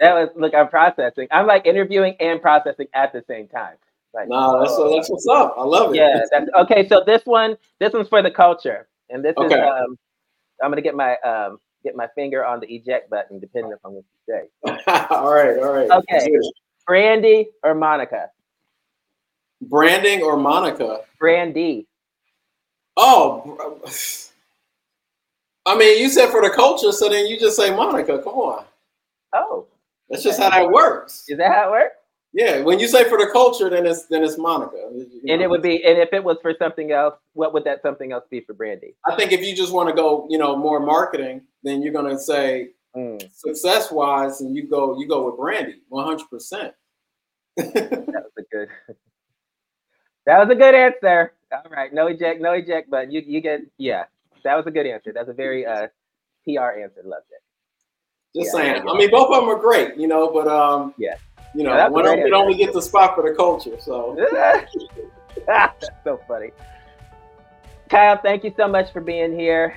That 0.00 0.14
was 0.14 0.28
look. 0.36 0.54
I'm 0.54 0.68
processing. 0.68 1.26
I'm 1.32 1.48
like 1.48 1.66
interviewing 1.66 2.14
and 2.20 2.40
processing 2.40 2.86
at 2.94 3.12
the 3.12 3.24
same 3.26 3.48
time. 3.48 3.74
Like, 4.14 4.28
no 4.28 4.60
that's 4.60 4.72
oh. 4.76 4.94
that's 4.94 5.10
what's 5.10 5.26
up 5.26 5.56
i 5.58 5.64
love 5.64 5.92
it 5.92 5.96
yeah. 5.96 6.20
Okay. 6.54 6.86
So 6.86 7.02
this 7.04 7.22
one, 7.24 7.56
this 7.80 7.92
one's 7.92 8.08
for 8.08 8.22
the 8.22 8.30
culture, 8.30 8.86
and 9.10 9.24
this 9.24 9.34
is. 9.36 9.52
Um, 9.52 9.98
I'm 10.62 10.70
gonna 10.70 10.82
get 10.82 10.94
my 10.94 11.16
um 11.24 11.58
get 11.82 11.96
my 11.96 12.06
finger 12.14 12.46
on 12.46 12.60
the 12.60 12.72
eject 12.72 13.10
button, 13.10 13.40
depending 13.40 13.72
upon 13.72 13.94
what 13.94 14.04
you 14.28 14.34
say. 14.34 14.86
all 15.10 15.34
right 15.34 15.58
all 15.58 15.72
right 15.72 15.90
Okay. 15.90 16.28
Brandy 16.86 17.48
or 17.64 17.74
Monica? 17.74 18.30
Branding 19.68 20.22
or 20.22 20.36
monica 20.36 21.00
Brandy. 21.18 21.86
oh 22.96 23.80
i 25.66 25.76
mean 25.76 25.98
you 26.00 26.08
said 26.08 26.30
for 26.30 26.40
the 26.42 26.50
culture 26.50 26.92
so 26.92 27.08
then 27.08 27.26
you 27.26 27.38
just 27.38 27.56
say 27.56 27.74
monica 27.74 28.18
come 28.22 28.34
on 28.34 28.64
Oh, 29.34 29.66
That's 30.08 30.22
just 30.22 30.40
how 30.40 30.48
that 30.48 30.70
works. 30.70 31.24
is 31.28 31.36
that 31.36 31.52
how 31.52 31.68
it 31.68 31.70
works? 31.72 31.96
Yeah, 32.32 32.62
when 32.62 32.78
you 32.78 32.88
say 32.88 33.04
for 33.10 33.18
the 33.18 33.28
culture, 33.30 33.68
then 33.68 33.84
it's 33.84 34.06
then 34.06 34.24
it's 34.24 34.38
Monica. 34.38 34.76
You 34.90 35.20
And 35.28 35.42
it 35.42 35.50
would 35.50 35.60
be, 35.60 35.84
and 35.84 35.98
if 35.98 36.14
it 36.14 36.24
was 36.24 36.38
for 36.40 36.54
something 36.58 36.92
else, 36.92 37.14
what 37.34 37.52
would 37.52 37.64
that 37.64 37.82
something 37.82 38.10
else 38.12 38.24
be 38.30 38.40
for 38.40 38.54
Brandy? 38.54 38.94
I 39.06 39.16
think 39.16 39.32
if 39.32 39.42
you 39.42 39.54
just 39.54 39.70
want 39.70 39.90
to 39.90 39.94
go, 39.94 40.26
you 40.30 40.38
know, 40.38 40.56
more 40.56 40.80
marketing, 40.80 41.42
then 41.62 41.82
you're 41.82 41.92
gonna 41.92 42.18
say 42.18 42.70
Mm, 42.96 43.20
success 43.34 43.92
wise, 43.92 44.40
and 44.40 44.56
you 44.56 44.66
go 44.66 44.98
you 44.98 45.06
go 45.06 45.26
with 45.26 45.36
Brandy, 45.36 45.82
100. 45.90 46.30
percent 46.30 46.72
that 47.58 47.74
was 47.74 48.32
a 48.38 48.42
good. 48.50 48.68
That 50.28 50.38
was 50.38 50.54
a 50.54 50.54
good 50.58 50.74
answer. 50.74 51.32
All 51.50 51.70
right, 51.70 51.92
no 51.92 52.06
eject, 52.08 52.40
no 52.42 52.52
eject, 52.52 52.90
but 52.90 53.10
you 53.10 53.22
you 53.26 53.40
get 53.40 53.62
yeah. 53.78 54.04
That 54.44 54.54
was 54.56 54.66
a 54.66 54.70
good 54.70 54.86
answer. 54.86 55.10
That's 55.12 55.28
a 55.30 55.32
very 55.32 55.64
uh 55.66 55.88
PR 56.44 56.78
answer. 56.82 57.00
Loved 57.04 57.24
it. 57.30 57.42
Just 58.38 58.54
Yeah, 58.54 58.60
saying. 58.60 58.82
yeah. 58.84 58.92
I 58.92 58.96
mean, 58.98 59.10
both 59.10 59.30
of 59.34 59.40
them 59.40 59.48
are 59.48 59.58
great, 59.58 59.96
you 59.96 60.06
know, 60.06 60.30
but 60.30 60.46
um, 60.46 60.94
Yeah. 60.98 61.14
you 61.54 61.64
know, 61.64 61.74
that's 61.74 61.90
one 61.90 62.04
of 62.06 62.12
them 62.12 62.24
can 62.24 62.34
only 62.34 62.56
get 62.56 62.72
the 62.74 62.82
spot 62.82 63.14
for 63.16 63.28
the 63.28 63.34
culture. 63.34 63.80
So 63.80 64.16
That's 65.46 65.88
so 66.04 66.20
funny. 66.28 66.50
Kyle, 67.88 68.20
thank 68.22 68.44
you 68.44 68.52
so 68.56 68.68
much 68.68 68.92
for 68.92 69.00
being 69.00 69.32
here. 69.38 69.74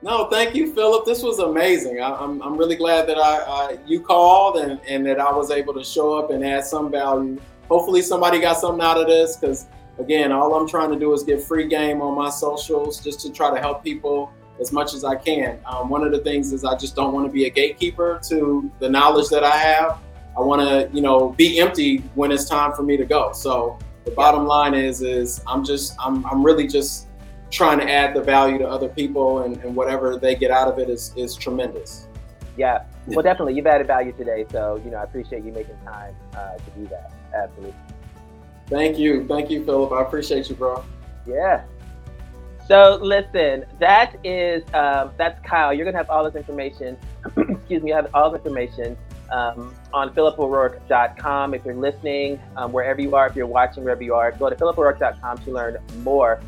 No, 0.00 0.28
thank 0.30 0.54
you, 0.54 0.72
Phillip. 0.74 1.04
This 1.04 1.22
was 1.22 1.40
amazing. 1.40 2.00
I, 2.00 2.14
I'm 2.14 2.40
I'm 2.40 2.56
really 2.56 2.76
glad 2.76 3.08
that 3.08 3.18
I, 3.18 3.38
I 3.38 3.78
you 3.84 4.00
called 4.00 4.56
and 4.58 4.80
and 4.88 5.04
that 5.06 5.18
I 5.18 5.32
was 5.32 5.50
able 5.50 5.74
to 5.74 5.82
show 5.82 6.16
up 6.16 6.30
and 6.30 6.44
add 6.44 6.64
some 6.64 6.90
value. 6.90 7.40
Hopefully, 7.68 8.02
somebody 8.02 8.40
got 8.40 8.58
something 8.58 8.84
out 8.84 8.96
of 8.96 9.08
this 9.08 9.36
because 9.36 9.66
again, 9.98 10.30
all 10.30 10.54
I'm 10.54 10.68
trying 10.68 10.90
to 10.92 10.98
do 10.98 11.12
is 11.12 11.24
get 11.24 11.42
free 11.42 11.66
game 11.66 12.00
on 12.00 12.14
my 12.14 12.30
socials 12.30 13.02
just 13.02 13.20
to 13.20 13.32
try 13.32 13.52
to 13.52 13.60
help 13.60 13.82
people 13.82 14.32
as 14.60 14.72
much 14.72 14.94
as 14.94 15.04
I 15.04 15.16
can. 15.16 15.58
Um, 15.66 15.88
one 15.88 16.04
of 16.04 16.12
the 16.12 16.18
things 16.18 16.52
is 16.52 16.64
I 16.64 16.76
just 16.76 16.94
don't 16.94 17.12
want 17.12 17.26
to 17.26 17.32
be 17.32 17.46
a 17.46 17.50
gatekeeper 17.50 18.20
to 18.28 18.70
the 18.78 18.88
knowledge 18.88 19.28
that 19.30 19.44
I 19.44 19.56
have. 19.56 19.98
I 20.36 20.40
want 20.40 20.62
to, 20.62 20.88
you 20.94 21.02
know, 21.02 21.30
be 21.30 21.58
empty 21.58 21.98
when 22.14 22.30
it's 22.30 22.48
time 22.48 22.72
for 22.72 22.82
me 22.82 22.96
to 22.96 23.04
go. 23.04 23.32
So 23.32 23.78
the 24.04 24.12
bottom 24.12 24.46
line 24.46 24.74
is, 24.74 25.02
is 25.02 25.42
I'm 25.46 25.64
just, 25.64 25.94
I'm, 25.98 26.24
I'm 26.26 26.44
really 26.44 26.66
just 26.66 27.07
trying 27.50 27.78
to 27.78 27.90
add 27.90 28.14
the 28.14 28.22
value 28.22 28.58
to 28.58 28.68
other 28.68 28.88
people, 28.88 29.42
and, 29.42 29.56
and 29.58 29.74
whatever 29.74 30.16
they 30.16 30.34
get 30.34 30.50
out 30.50 30.68
of 30.68 30.78
it 30.78 30.90
is, 30.90 31.12
is 31.16 31.34
tremendous. 31.34 32.08
Yeah, 32.56 32.84
well, 33.06 33.22
definitely, 33.22 33.54
you've 33.54 33.66
added 33.66 33.86
value 33.86 34.12
today, 34.12 34.44
so 34.50 34.80
you 34.84 34.90
know 34.90 34.98
I 34.98 35.04
appreciate 35.04 35.44
you 35.44 35.52
making 35.52 35.76
time 35.84 36.14
uh, 36.34 36.56
to 36.56 36.70
do 36.76 36.86
that. 36.88 37.12
Absolutely. 37.34 37.74
Thank 38.66 38.98
you, 38.98 39.26
thank 39.26 39.50
you, 39.50 39.64
Phillip. 39.64 39.92
I 39.92 40.02
appreciate 40.02 40.48
you, 40.48 40.56
bro. 40.56 40.84
Yeah. 41.26 41.64
So 42.66 42.98
listen, 43.00 43.64
that 43.78 44.16
is 44.24 44.62
um, 44.74 45.12
that's 45.16 45.40
Kyle. 45.46 45.72
You're 45.72 45.86
gonna 45.86 45.96
have 45.96 46.10
all 46.10 46.24
this 46.24 46.34
information. 46.34 46.98
excuse 47.36 47.82
me, 47.82 47.90
you 47.90 47.94
have 47.96 48.10
all 48.12 48.30
this 48.30 48.40
information 48.40 48.96
um, 49.30 49.74
on 49.92 50.14
philipo'rourke.com. 50.14 51.54
If 51.54 51.64
you're 51.64 51.74
listening, 51.74 52.38
um, 52.56 52.72
wherever 52.72 53.00
you 53.00 53.14
are, 53.14 53.26
if 53.26 53.36
you're 53.36 53.46
watching, 53.46 53.84
wherever 53.84 54.02
you 54.02 54.14
are, 54.14 54.32
go 54.32 54.50
to 54.50 54.56
philipo'rourke.com 54.56 55.38
to 55.38 55.50
learn 55.50 55.78
more. 56.02 56.40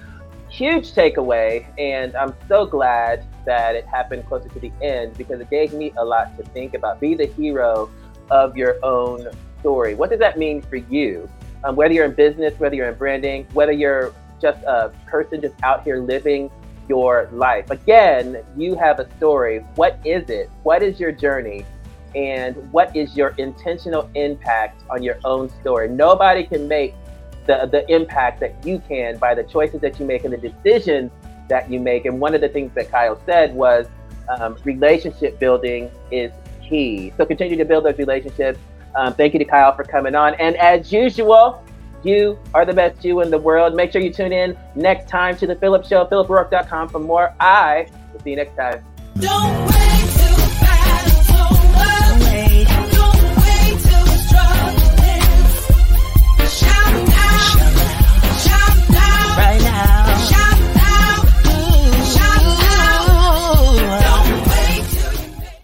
Huge 0.51 0.93
takeaway, 0.93 1.65
and 1.79 2.15
I'm 2.17 2.35
so 2.49 2.67
glad 2.67 3.25
that 3.47 3.77
it 3.77 3.87
happened 3.87 4.27
closer 4.27 4.49
to 4.49 4.61
the 4.61 4.73
end 4.83 5.17
because 5.17 5.41
it 5.41 5.49
gave 5.49 5.73
me 5.73 5.93
a 5.97 6.05
lot 6.05 6.37
to 6.37 6.43
think 6.43 6.75
about. 6.75 7.01
Be 7.01 7.15
the 7.15 7.27
hero 7.27 7.89
of 8.31 8.57
your 8.57 8.85
own 8.85 9.29
story. 9.61 9.95
What 9.95 10.11
does 10.11 10.19
that 10.19 10.39
mean 10.39 10.61
for 10.61 10.77
you? 10.77 11.31
Um, 11.63 11.77
whether 11.77 11.95
you're 11.95 12.07
in 12.07 12.15
business, 12.15 12.59
whether 12.59 12.75
you're 12.75 12.89
in 12.89 12.97
branding, 12.97 13.47
whether 13.53 13.71
you're 13.71 14.13
just 14.43 14.61
a 14.65 14.93
person 15.07 15.41
just 15.41 15.55
out 15.63 15.85
here 15.85 15.99
living 15.99 16.51
your 16.89 17.29
life. 17.33 17.71
Again, 17.71 18.43
you 18.57 18.75
have 18.75 18.99
a 18.99 19.09
story. 19.19 19.65
What 19.77 20.01
is 20.05 20.29
it? 20.31 20.51
What 20.65 20.83
is 20.83 20.99
your 20.99 21.13
journey? 21.13 21.65
And 22.17 22.57
what 22.73 22.95
is 22.97 23.17
your 23.17 23.35
intentional 23.39 24.11
impact 24.17 24.83
on 24.91 25.03
your 25.03 25.19
own 25.25 25.49
story? 25.61 25.89
Nobody 25.89 26.43
can 26.43 26.67
make 26.67 26.95
the, 27.47 27.69
the 27.71 27.91
impact 27.93 28.41
that 28.41 28.65
you 28.65 28.83
can 28.89 29.19
by 29.19 29.35
the 29.35 29.43
choices 29.45 29.81
that 29.81 29.99
you 29.99 30.07
make 30.07 30.25
and 30.25 30.33
the 30.33 30.39
decisions 30.39 31.11
that 31.49 31.71
you 31.71 31.81
make. 31.81 32.05
And 32.05 32.21
one 32.21 32.35
of 32.35 32.41
the 32.41 32.49
things 32.49 32.73
that 32.75 32.91
Kyle 32.91 33.21
said 33.27 33.55
was 33.55 33.87
um, 34.29 34.57
relationship 34.65 35.39
building 35.39 35.91
is 36.11 36.33
key. 36.63 37.13
So 37.17 37.27
continue 37.27 37.57
to 37.57 37.65
build 37.65 37.85
those 37.85 37.99
relationships. 37.99 38.59
Um, 38.95 39.15
thank 39.15 39.33
you 39.35 39.39
to 39.39 39.45
Kyle 39.45 39.75
for 39.75 39.85
coming 39.85 40.15
on. 40.15 40.35
And 40.35 40.57
as 40.57 40.93
usual, 40.93 41.63
you 42.03 42.39
are 42.55 42.65
the 42.65 42.73
best 42.73 43.05
you 43.05 43.21
in 43.21 43.31
the 43.31 43.39
world. 43.39 43.75
Make 43.75 43.93
sure 43.93 44.01
you 44.01 44.13
tune 44.13 44.33
in 44.33 44.57
next 44.75 45.09
time 45.09 45.37
to 45.37 45.47
The 45.47 45.57
Phillip 45.57 45.85
Show, 45.85 46.07
philipo'rourke.com 46.07 46.89
for 46.89 46.99
more. 46.99 47.35
I 47.41 47.89
will 48.13 48.21
see 48.21 48.31
you 48.31 48.37
next 48.37 48.57
time. 48.57 48.85
Don't. 49.19 49.80